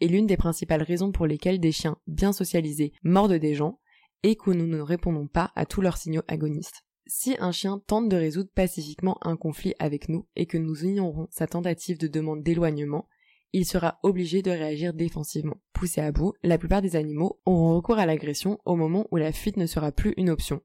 Et 0.00 0.08
l'une 0.08 0.26
des 0.26 0.36
principales 0.36 0.82
raisons 0.82 1.12
pour 1.12 1.26
lesquelles 1.26 1.60
des 1.60 1.72
chiens 1.72 1.96
bien 2.06 2.32
socialisés 2.32 2.92
mordent 3.02 3.32
des 3.32 3.54
gens 3.54 3.80
est 4.22 4.36
que 4.36 4.50
nous 4.50 4.66
ne 4.66 4.80
répondons 4.80 5.26
pas 5.26 5.50
à 5.56 5.66
tous 5.66 5.80
leurs 5.80 5.96
signaux 5.96 6.22
agonistes. 6.28 6.83
Si 7.06 7.36
un 7.38 7.52
chien 7.52 7.82
tente 7.86 8.08
de 8.08 8.16
résoudre 8.16 8.50
pacifiquement 8.54 9.18
un 9.22 9.36
conflit 9.36 9.74
avec 9.78 10.08
nous 10.08 10.26
et 10.36 10.46
que 10.46 10.56
nous 10.56 10.84
ignorons 10.84 11.28
sa 11.30 11.46
tentative 11.46 11.98
de 11.98 12.06
demande 12.06 12.42
d'éloignement, 12.42 13.08
il 13.52 13.66
sera 13.66 14.00
obligé 14.02 14.42
de 14.42 14.50
réagir 14.50 14.94
défensivement. 14.94 15.58
Poussé 15.72 16.00
à 16.00 16.10
bout, 16.12 16.32
la 16.42 16.58
plupart 16.58 16.82
des 16.82 16.96
animaux 16.96 17.40
auront 17.44 17.76
recours 17.76 17.98
à 17.98 18.06
l'agression 18.06 18.58
au 18.64 18.74
moment 18.74 19.06
où 19.10 19.16
la 19.16 19.32
fuite 19.32 19.56
ne 19.56 19.66
sera 19.66 19.92
plus 19.92 20.14
une 20.16 20.30
option. 20.30 20.60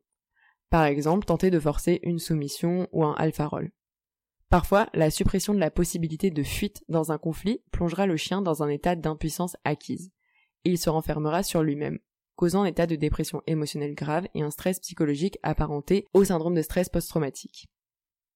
Par 0.69 0.85
exemple, 0.85 1.25
tenter 1.25 1.51
de 1.51 1.59
forcer 1.59 1.99
une 2.03 2.19
soumission 2.19 2.87
ou 2.91 3.03
un 3.03 3.13
alpha 3.13 3.45
roll. 3.45 3.71
Parfois, 4.49 4.89
la 4.93 5.11
suppression 5.11 5.53
de 5.53 5.59
la 5.59 5.69
possibilité 5.69 6.31
de 6.31 6.41
fuite 6.41 6.83
dans 6.89 7.11
un 7.11 7.19
conflit 7.19 7.61
plongera 7.71 8.07
le 8.07 8.17
chien 8.17 8.41
dans 8.41 8.63
un 8.63 8.69
état 8.69 8.95
d'impuissance 8.95 9.55
acquise. 9.63 10.11
Il 10.63 10.77
se 10.77 10.89
renfermera 10.89 11.43
sur 11.43 11.61
lui-même, 11.61 11.99
causant 12.39 12.61
un 12.61 12.67
état 12.67 12.87
de 12.87 12.95
dépression 12.95 13.41
émotionnelle 13.47 13.95
grave 13.95 14.25
et 14.33 14.41
un 14.43 14.49
stress 14.49 14.79
psychologique 14.79 15.37
apparenté 15.43 16.07
au 16.13 16.23
syndrome 16.23 16.55
de 16.55 16.61
stress 16.61 16.87
post-traumatique, 16.87 17.67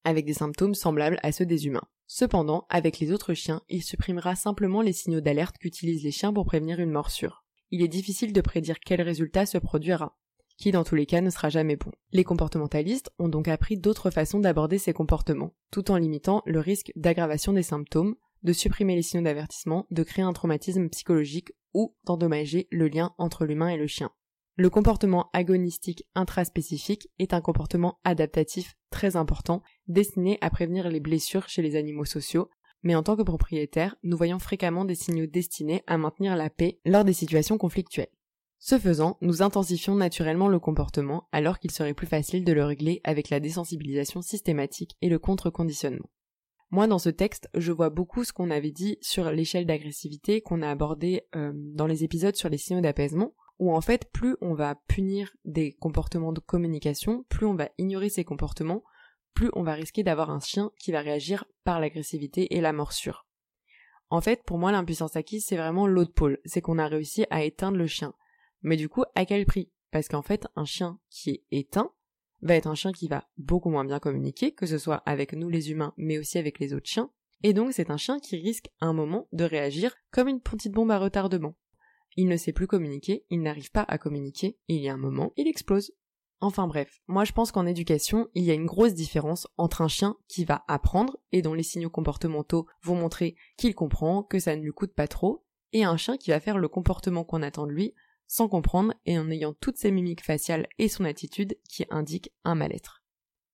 avec 0.04 0.26
des 0.26 0.34
symptômes 0.34 0.76
semblables 0.76 1.22
à 1.24 1.32
ceux 1.32 1.46
des 1.46 1.68
humains. 1.68 1.88
Cependant, 2.06 2.66
avec 2.68 3.00
les 3.00 3.14
autres 3.14 3.34
chiens, 3.34 3.62
il 3.70 3.82
supprimera 3.82 4.36
simplement 4.36 4.82
les 4.82 4.92
signaux 4.92 5.22
d'alerte 5.22 5.58
qu'utilisent 5.58 6.04
les 6.04 6.12
chiens 6.12 6.34
pour 6.34 6.46
prévenir 6.46 6.82
une 6.82 6.92
morsure. 6.92 7.46
Il 7.72 7.82
est 7.82 7.88
difficile 7.88 8.34
de 8.34 8.42
prédire 8.42 8.82
quel 8.86 9.02
résultat 9.02 9.46
se 9.46 9.58
produira, 9.58 10.18
qui 10.58 10.74
dans 10.74 10.84
tous 10.84 10.96
les 10.96 11.06
cas 11.06 11.22
ne 11.22 11.30
sera 11.30 11.48
jamais 11.48 11.78
bon. 11.78 11.94
Les 12.12 12.26
comportementalistes 12.26 13.10
ont 13.20 13.30
donc 13.30 13.48
appris 13.48 13.78
d'autres 13.78 14.12
façons 14.12 14.42
d'aborder 14.42 14.80
ces 14.80 14.92
comportements, 14.92 15.56
tout 15.72 15.92
en 15.92 15.96
limitant 15.96 16.44
le 16.46 16.60
risque 16.60 16.92
d'aggravation 16.98 17.54
des 17.54 17.64
symptômes, 17.64 18.16
de 18.44 18.54
supprimer 18.54 18.96
les 18.96 19.02
signaux 19.02 19.24
d'avertissement, 19.24 19.88
de 19.92 20.04
créer 20.04 20.24
un 20.24 20.34
traumatisme 20.34 20.90
psychologique 20.90 21.54
ou 21.74 21.96
d'endommager 22.06 22.68
le 22.72 22.88
lien 22.88 23.14
entre 23.18 23.46
l'humain 23.46 23.70
et 23.70 23.78
le 23.78 23.88
chien. 23.88 24.12
Le 24.56 24.70
comportement 24.70 25.30
agonistique 25.34 26.06
intraspécifique 26.14 27.10
est 27.18 27.34
un 27.34 27.42
comportement 27.42 28.00
adaptatif 28.04 28.76
très 28.92 29.16
important 29.16 29.64
destiné 29.88 30.38
à 30.42 30.52
prévenir 30.52 30.90
les 30.90 31.00
blessures 31.00 31.50
chez 31.50 31.64
les 31.64 31.76
animaux 31.76 32.06
sociaux, 32.06 32.50
mais 32.84 32.94
en 32.94 33.02
tant 33.02 33.16
que 33.16 33.24
propriétaire, 33.24 33.96
nous 34.04 34.16
voyons 34.16 34.38
fréquemment 34.38 34.86
des 34.86 34.94
signaux 34.94 35.26
destinés 35.26 35.84
à 35.88 35.98
maintenir 35.98 36.36
la 36.36 36.52
paix 36.52 36.80
lors 36.86 37.04
des 37.04 37.14
situations 37.14 37.58
conflictuelles. 37.58 38.12
Ce 38.60 38.78
faisant, 38.78 39.18
nous 39.22 39.42
intensifions 39.42 39.96
naturellement 39.96 40.48
le 40.48 40.60
comportement 40.60 41.28
alors 41.32 41.60
qu'il 41.60 41.72
serait 41.72 41.94
plus 41.94 42.08
facile 42.08 42.46
de 42.46 42.54
le 42.54 42.64
régler 42.64 43.02
avec 43.04 43.30
la 43.30 43.40
désensibilisation 43.40 44.22
systématique 44.22 44.96
et 45.02 45.10
le 45.10 45.20
contre-conditionnement. 45.20 46.10
Moi, 46.74 46.88
dans 46.88 46.98
ce 46.98 47.10
texte, 47.10 47.52
je 47.54 47.72
vois 47.72 47.92
beaucoup 47.92 48.24
ce 48.24 48.34
qu'on 48.34 48.50
avait 48.50 48.72
dit 48.72 48.98
sur 49.00 49.30
l'échelle 49.30 49.68
d'agressivité 49.68 50.42
qu'on 50.42 50.64
a 50.64 50.72
abordé 50.72 51.22
euh, 51.36 51.52
dans 51.54 51.86
les 51.86 52.04
épisodes 52.04 52.36
sur 52.36 52.50
les 52.50 52.58
signaux 52.58 52.82
d'apaisement, 52.82 53.36
où 53.60 53.76
en 53.76 53.80
fait, 53.80 54.10
plus 54.12 54.38
on 54.42 54.56
va 54.56 54.74
punir 54.88 55.32
des 55.46 55.74
comportements 55.74 56.34
de 56.34 56.40
communication, 56.40 57.26
plus 57.30 57.46
on 57.46 57.54
va 57.54 57.70
ignorer 57.78 58.10
ces 58.10 58.24
comportements, 58.24 58.84
plus 59.36 59.52
on 59.54 59.62
va 59.62 59.74
risquer 59.74 60.02
d'avoir 60.02 60.32
un 60.32 60.40
chien 60.40 60.72
qui 60.80 60.92
va 60.92 61.02
réagir 61.02 61.46
par 61.64 61.80
l'agressivité 61.80 62.56
et 62.56 62.60
la 62.60 62.74
morsure. 62.74 63.28
En 64.10 64.22
fait, 64.22 64.42
pour 64.44 64.58
moi, 64.58 64.72
l'impuissance 64.72 65.16
acquise, 65.16 65.46
c'est 65.46 65.58
vraiment 65.58 65.86
l'autre 65.86 66.16
pôle, 66.16 66.40
c'est 66.44 66.62
qu'on 66.62 66.80
a 66.80 66.88
réussi 66.88 67.28
à 67.30 67.44
éteindre 67.44 67.78
le 67.78 67.86
chien. 67.86 68.16
Mais 68.64 68.78
du 68.78 68.90
coup, 68.90 69.04
à 69.14 69.26
quel 69.28 69.46
prix? 69.46 69.72
Parce 69.92 70.08
qu'en 70.08 70.24
fait, 70.24 70.48
un 70.56 70.66
chien 70.66 70.98
qui 71.12 71.30
est 71.30 71.44
éteint, 71.52 71.92
va 72.44 72.56
être 72.56 72.68
un 72.68 72.76
chien 72.76 72.92
qui 72.92 73.08
va 73.08 73.28
beaucoup 73.38 73.70
moins 73.70 73.86
bien 73.86 74.00
communiquer, 74.00 74.54
que 74.54 74.66
ce 74.66 74.78
soit 74.78 75.02
avec 75.06 75.34
nous 75.34 75.50
les 75.50 75.72
humains, 75.72 75.94
mais 75.98 76.18
aussi 76.18 76.38
avec 76.38 76.60
les 76.60 76.74
autres 76.74 76.90
chiens. 76.90 77.10
Et 77.42 77.54
donc 77.54 77.74
c'est 77.74 77.90
un 77.90 77.98
chien 77.98 78.20
qui 78.20 78.38
risque 78.38 78.70
à 78.80 78.86
un 78.86 78.94
moment 78.94 79.28
de 79.32 79.44
réagir 79.44 79.96
comme 80.12 80.28
une 80.28 80.42
petite 80.42 80.74
bombe 80.74 80.92
à 80.92 81.00
retardement. 81.00 81.56
Il 82.16 82.28
ne 82.28 82.38
sait 82.38 82.54
plus 82.54 82.68
communiquer, 82.68 83.26
il 83.30 83.42
n'arrive 83.42 83.72
pas 83.72 83.86
à 83.88 83.98
communiquer, 83.98 84.58
et 84.68 84.76
il 84.76 84.82
y 84.82 84.90
a 84.90 84.94
un 84.94 84.98
moment, 84.98 85.34
il 85.36 85.48
explose. 85.48 85.94
Enfin 86.42 86.68
bref, 86.68 87.02
moi 87.08 87.24
je 87.24 87.32
pense 87.32 87.52
qu'en 87.52 87.66
éducation, 87.66 88.28
il 88.34 88.44
y 88.44 88.52
a 88.52 88.56
une 88.56 88.66
grosse 88.66 88.94
différence 88.94 89.48
entre 89.58 89.82
un 89.82 89.88
chien 89.88 90.18
qui 90.28 90.44
va 90.44 90.64
apprendre 90.68 91.18
et 91.32 91.42
dont 91.42 91.54
les 91.54 91.64
signaux 91.64 91.90
comportementaux 91.90 92.68
vont 92.84 92.96
montrer 92.96 93.36
qu'il 93.58 93.74
comprend, 93.74 94.24
que 94.24 94.40
ça 94.40 94.56
ne 94.56 94.62
lui 94.62 94.74
coûte 94.74 94.94
pas 94.94 95.08
trop, 95.08 95.46
et 95.72 95.86
un 95.86 95.98
chien 95.98 96.18
qui 96.18 96.32
va 96.32 96.40
faire 96.40 96.58
le 96.58 96.68
comportement 96.68 97.24
qu'on 97.24 97.42
attend 97.42 97.66
de 97.66 97.72
lui 97.72 97.94
sans 98.28 98.48
comprendre 98.48 98.94
et 99.06 99.18
en 99.18 99.30
ayant 99.30 99.54
toutes 99.54 99.78
ses 99.78 99.92
mimiques 99.92 100.24
faciales 100.24 100.68
et 100.80 100.88
son 100.88 101.06
attitude 101.06 101.58
qui 101.70 101.86
indiquent 101.90 102.32
un 102.44 102.56
mal-être. 102.56 103.04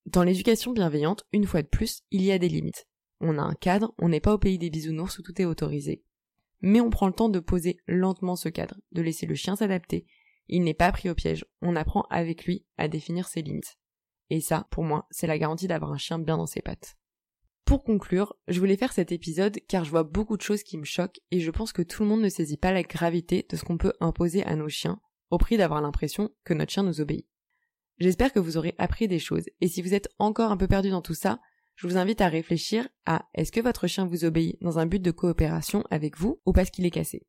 Dans 0.06 0.24
l'éducation 0.24 0.72
bienveillante, 0.72 1.26
une 1.34 1.46
fois 1.46 1.62
de 1.62 1.68
plus, 1.68 2.02
il 2.12 2.22
y 2.22 2.32
a 2.32 2.40
des 2.40 2.50
limites. 2.50 2.88
On 3.22 3.38
a 3.38 3.42
un 3.42 3.54
cadre, 3.54 3.94
on 4.00 4.10
n'est 4.10 4.22
pas 4.22 4.34
au 4.34 4.38
pays 4.38 4.58
des 4.58 4.70
bisounours 4.70 5.20
où 5.20 5.22
tout 5.22 5.40
est 5.42 5.46
autorisé. 5.46 6.04
Mais 6.62 6.82
on 6.82 6.90
prend 6.90 7.08
le 7.08 7.14
temps 7.14 7.30
de 7.30 7.40
poser 7.40 7.78
lentement 7.88 8.36
ce 8.36 8.50
cadre, 8.50 8.76
de 8.92 9.02
laisser 9.02 9.26
le 9.26 9.36
chien 9.36 9.56
s'adapter. 9.56 10.06
Il 10.48 10.64
n'est 10.64 10.74
pas 10.74 10.92
pris 10.92 11.10
au 11.10 11.16
piège, 11.16 11.46
on 11.62 11.76
apprend 11.76 12.08
avec 12.10 12.46
lui 12.46 12.66
à 12.78 12.88
définir 12.88 13.28
ses 13.28 13.42
limites. 13.42 13.78
Et 14.30 14.42
ça, 14.42 14.68
pour 14.72 14.84
moi, 14.84 15.08
c'est 15.12 15.28
la 15.28 15.38
garantie 15.38 15.68
d'avoir 15.68 15.92
un 15.92 15.98
chien 15.98 16.20
bien 16.20 16.38
dans 16.38 16.46
ses 16.46 16.62
pattes. 16.62 16.99
Pour 17.70 17.84
conclure, 17.84 18.36
je 18.48 18.60
voulais 18.60 18.78
faire 18.78 18.94
cet 18.94 19.12
épisode 19.12 19.60
car 19.68 19.84
je 19.84 19.92
vois 19.92 20.02
beaucoup 20.02 20.38
de 20.38 20.42
choses 20.42 20.64
qui 20.64 20.76
me 20.76 20.86
choquent 20.86 21.20
et 21.30 21.40
je 21.40 21.52
pense 21.52 21.72
que 21.72 21.84
tout 21.84 22.02
le 22.02 22.10
monde 22.10 22.22
ne 22.22 22.28
saisit 22.28 22.58
pas 22.58 22.72
la 22.72 22.82
gravité 22.82 23.46
de 23.48 23.56
ce 23.56 23.64
qu'on 23.64 23.78
peut 23.78 23.94
imposer 24.00 24.44
à 24.44 24.56
nos 24.56 24.70
chiens 24.70 25.00
au 25.30 25.38
prix 25.38 25.56
d'avoir 25.56 25.80
l'impression 25.80 26.32
que 26.44 26.56
notre 26.56 26.72
chien 26.72 26.82
nous 26.82 27.00
obéit. 27.00 27.28
J'espère 28.00 28.34
que 28.34 28.40
vous 28.40 28.58
aurez 28.58 28.74
appris 28.80 29.08
des 29.08 29.20
choses 29.20 29.46
et 29.62 29.68
si 29.68 29.84
vous 29.84 29.94
êtes 29.94 30.10
encore 30.18 30.50
un 30.50 30.58
peu 30.58 30.66
perdu 30.68 30.90
dans 30.90 31.04
tout 31.04 31.14
ça, 31.14 31.42
je 31.76 31.86
vous 31.86 31.98
invite 31.98 32.22
à 32.22 32.28
réfléchir 32.28 32.90
à 33.06 33.30
est-ce 33.36 33.52
que 33.52 33.62
votre 33.62 33.86
chien 33.86 34.08
vous 34.08 34.26
obéit 34.26 34.58
dans 34.62 34.80
un 34.80 34.88
but 34.88 35.00
de 35.00 35.12
coopération 35.12 35.84
avec 35.92 36.18
vous 36.18 36.42
ou 36.48 36.54
parce 36.54 36.72
qu'il 36.72 36.88
est 36.88 36.90
cassé. 36.90 37.28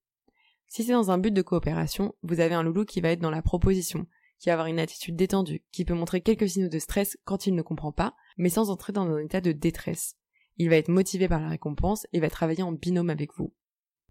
Si 0.68 0.84
c'est 0.84 0.92
dans 0.92 1.10
un 1.10 1.18
but 1.18 1.34
de 1.34 1.42
coopération, 1.42 2.14
vous 2.22 2.40
avez 2.40 2.54
un 2.54 2.62
loulou 2.62 2.86
qui 2.86 3.02
va 3.02 3.10
être 3.10 3.20
dans 3.20 3.28
la 3.28 3.42
proposition, 3.42 4.06
qui 4.38 4.48
va 4.48 4.54
avoir 4.54 4.68
une 4.68 4.80
attitude 4.80 5.16
détendue, 5.16 5.62
qui 5.70 5.84
peut 5.84 5.92
montrer 5.92 6.22
quelques 6.22 6.48
signaux 6.48 6.70
de 6.70 6.78
stress 6.78 7.18
quand 7.24 7.46
il 7.46 7.54
ne 7.54 7.60
comprend 7.60 7.92
pas, 7.92 8.14
mais 8.38 8.48
sans 8.48 8.70
entrer 8.70 8.94
dans 8.94 9.02
un 9.02 9.18
état 9.18 9.42
de 9.42 9.52
détresse 9.52 10.16
il 10.60 10.68
va 10.68 10.76
être 10.76 10.90
motivé 10.90 11.26
par 11.26 11.40
la 11.40 11.48
récompense 11.48 12.06
et 12.12 12.20
va 12.20 12.28
travailler 12.28 12.62
en 12.62 12.72
binôme 12.72 13.08
avec 13.08 13.32
vous. 13.34 13.54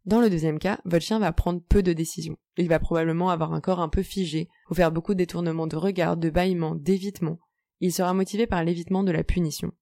Dans 0.06 0.20
le 0.20 0.32
deuxième 0.32 0.58
cas, 0.58 0.80
votre 0.84 1.06
chien 1.06 1.20
va 1.20 1.32
prendre 1.32 1.62
peu 1.62 1.84
de 1.84 1.94
décisions. 1.94 2.40
Il 2.58 2.68
va 2.68 2.80
probablement 2.80 3.30
avoir 3.30 3.54
un 3.54 3.62
corps 3.62 3.82
un 3.82 3.88
peu 3.88 4.02
figé, 4.02 4.50
ou 4.72 4.74
faire 4.74 4.92
beaucoup 4.92 5.14
de 5.14 5.20
détournements 5.20 5.68
de 5.68 5.76
regard, 5.76 6.18
de 6.18 6.32
bâillements, 6.32 6.74
d'évitement. 6.74 7.40
Il 7.82 7.94
sera 7.94 8.16
motivé 8.16 8.48
par 8.48 8.64
l'évitement 8.64 9.04
de 9.04 9.12
la 9.12 9.24
punition. 9.24 9.74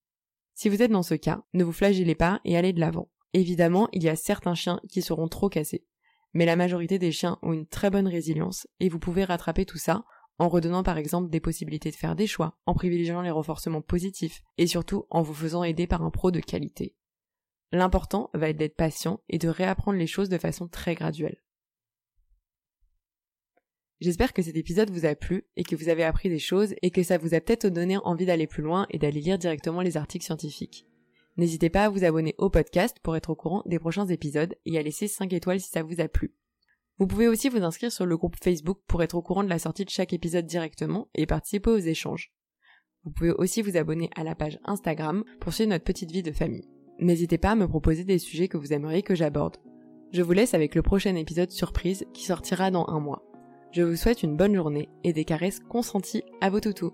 Si 0.56 0.68
vous 0.68 0.82
êtes 0.82 0.92
dans 0.92 1.04
ce 1.04 1.16
cas, 1.16 1.42
ne 1.54 1.64
vous 1.64 1.72
flagellez 1.72 2.16
pas 2.16 2.42
et 2.44 2.58
allez 2.58 2.74
de 2.74 2.82
l'avant. 2.82 3.10
Évidemment, 3.32 3.88
il 3.94 4.04
y 4.04 4.10
a 4.10 4.18
certains 4.18 4.56
chiens 4.56 4.82
qui 4.90 5.02
seront 5.02 5.30
trop 5.30 5.48
cassés. 5.48 5.86
Mais 6.34 6.46
la 6.46 6.58
majorité 6.58 7.00
des 7.00 7.14
chiens 7.14 7.40
ont 7.44 7.54
une 7.54 7.66
très 7.66 7.90
bonne 7.90 8.10
résilience 8.10 8.68
et 8.82 8.90
vous 8.90 9.00
pouvez 9.00 9.24
rattraper 9.24 9.64
tout 9.64 9.78
ça 9.78 10.04
en 10.40 10.50
redonnant 10.50 10.84
par 10.84 10.98
exemple 10.98 11.30
des 11.30 11.40
possibilités 11.40 11.92
de 11.92 11.96
faire 11.96 12.16
des 12.16 12.28
choix, 12.28 12.58
en 12.66 12.74
privilégiant 12.74 13.22
les 13.22 13.32
renforcements 13.32 13.82
positifs, 13.82 14.44
et 14.58 14.68
surtout 14.68 15.06
en 15.10 15.22
vous 15.22 15.34
faisant 15.34 15.64
aider 15.64 15.88
par 15.88 16.04
un 16.04 16.12
pro 16.12 16.32
de 16.32 16.40
qualité. 16.40 16.96
L'important 17.72 18.30
va 18.34 18.50
être 18.50 18.58
d'être 18.58 18.78
patient 18.78 19.20
et 19.30 19.38
de 19.38 19.50
réapprendre 19.50 19.98
les 19.98 20.08
choses 20.08 20.30
de 20.30 20.38
façon 20.38 20.68
très 20.68 20.96
graduelle. 20.96 21.38
J'espère 24.00 24.32
que 24.32 24.44
cet 24.44 24.56
épisode 24.56 24.92
vous 24.92 25.06
a 25.06 25.16
plu 25.16 25.48
et 25.56 25.64
que 25.64 25.76
vous 25.76 25.90
avez 25.90 26.04
appris 26.04 26.30
des 26.30 26.40
choses 26.40 26.76
et 26.84 26.92
que 26.92 27.02
ça 27.02 27.18
vous 27.18 27.34
a 27.34 27.42
peut-être 27.42 27.68
donné 27.68 27.98
envie 27.98 28.28
d'aller 28.28 28.46
plus 28.46 28.62
loin 28.62 28.86
et 28.92 29.00
d'aller 29.00 29.22
lire 29.22 29.40
directement 29.40 29.82
les 29.82 29.98
articles 29.98 30.26
scientifiques. 30.26 30.86
N'hésitez 31.36 31.70
pas 31.70 31.86
à 31.86 31.90
vous 31.90 32.04
abonner 32.04 32.36
au 32.38 32.50
podcast 32.50 32.98
pour 33.02 33.16
être 33.16 33.32
au 33.32 33.36
courant 33.36 33.64
des 33.66 33.80
prochains 33.80 34.08
épisodes 34.08 34.56
et 34.66 34.78
à 34.78 34.84
laisser 34.84 35.08
5 35.08 35.34
étoiles 35.34 35.60
si 35.60 35.70
ça 35.70 35.84
vous 35.84 36.00
a 36.00 36.08
plu. 36.08 36.34
Vous 37.00 37.06
pouvez 37.06 37.28
aussi 37.28 37.50
vous 37.50 37.64
inscrire 37.64 37.92
sur 37.92 38.06
le 38.06 38.18
groupe 38.18 38.36
Facebook 38.44 38.80
pour 38.88 39.04
être 39.04 39.16
au 39.16 39.22
courant 39.22 39.44
de 39.44 39.50
la 39.50 39.60
sortie 39.60 39.86
de 39.86 39.90
chaque 39.90 40.14
épisode 40.14 40.48
directement 40.48 41.08
et 41.14 41.28
participer 41.28 41.70
aux 41.70 41.78
échanges. 41.78 42.32
Vous 43.04 43.12
pouvez 43.12 43.32
aussi 43.32 43.62
vous 43.62 43.78
abonner 43.78 44.10
à 44.16 44.24
la 44.24 44.36
page 44.36 44.60
Instagram 44.66 45.24
pour 45.40 45.54
suivre 45.54 45.70
notre 45.70 45.84
petite 45.84 46.12
vie 46.12 46.24
de 46.24 46.32
famille. 46.32 46.68
N'hésitez 47.00 47.38
pas 47.38 47.52
à 47.52 47.56
me 47.56 47.68
proposer 47.68 48.04
des 48.04 48.18
sujets 48.18 48.48
que 48.48 48.58
vous 48.58 48.74
aimeriez 48.74 49.04
que 49.04 49.16
j'aborde. 49.16 49.58
Je 50.12 50.24
vous 50.24 50.34
laisse 50.34 50.56
avec 50.56 50.74
le 50.74 50.82
prochain 50.82 51.16
épisode 51.16 51.52
surprise 51.52 52.06
qui 52.14 52.26
sortira 52.26 52.72
dans 52.72 52.88
un 52.88 53.00
mois. 53.00 53.24
Je 53.72 53.84
vous 53.84 53.96
souhaite 53.96 54.24
une 54.24 54.36
bonne 54.36 54.56
journée 54.56 54.90
et 55.04 55.14
des 55.14 55.26
caresses 55.26 55.60
consenties 55.60 56.24
à 56.42 56.50
vos 56.50 56.60
toutous. 56.60 56.94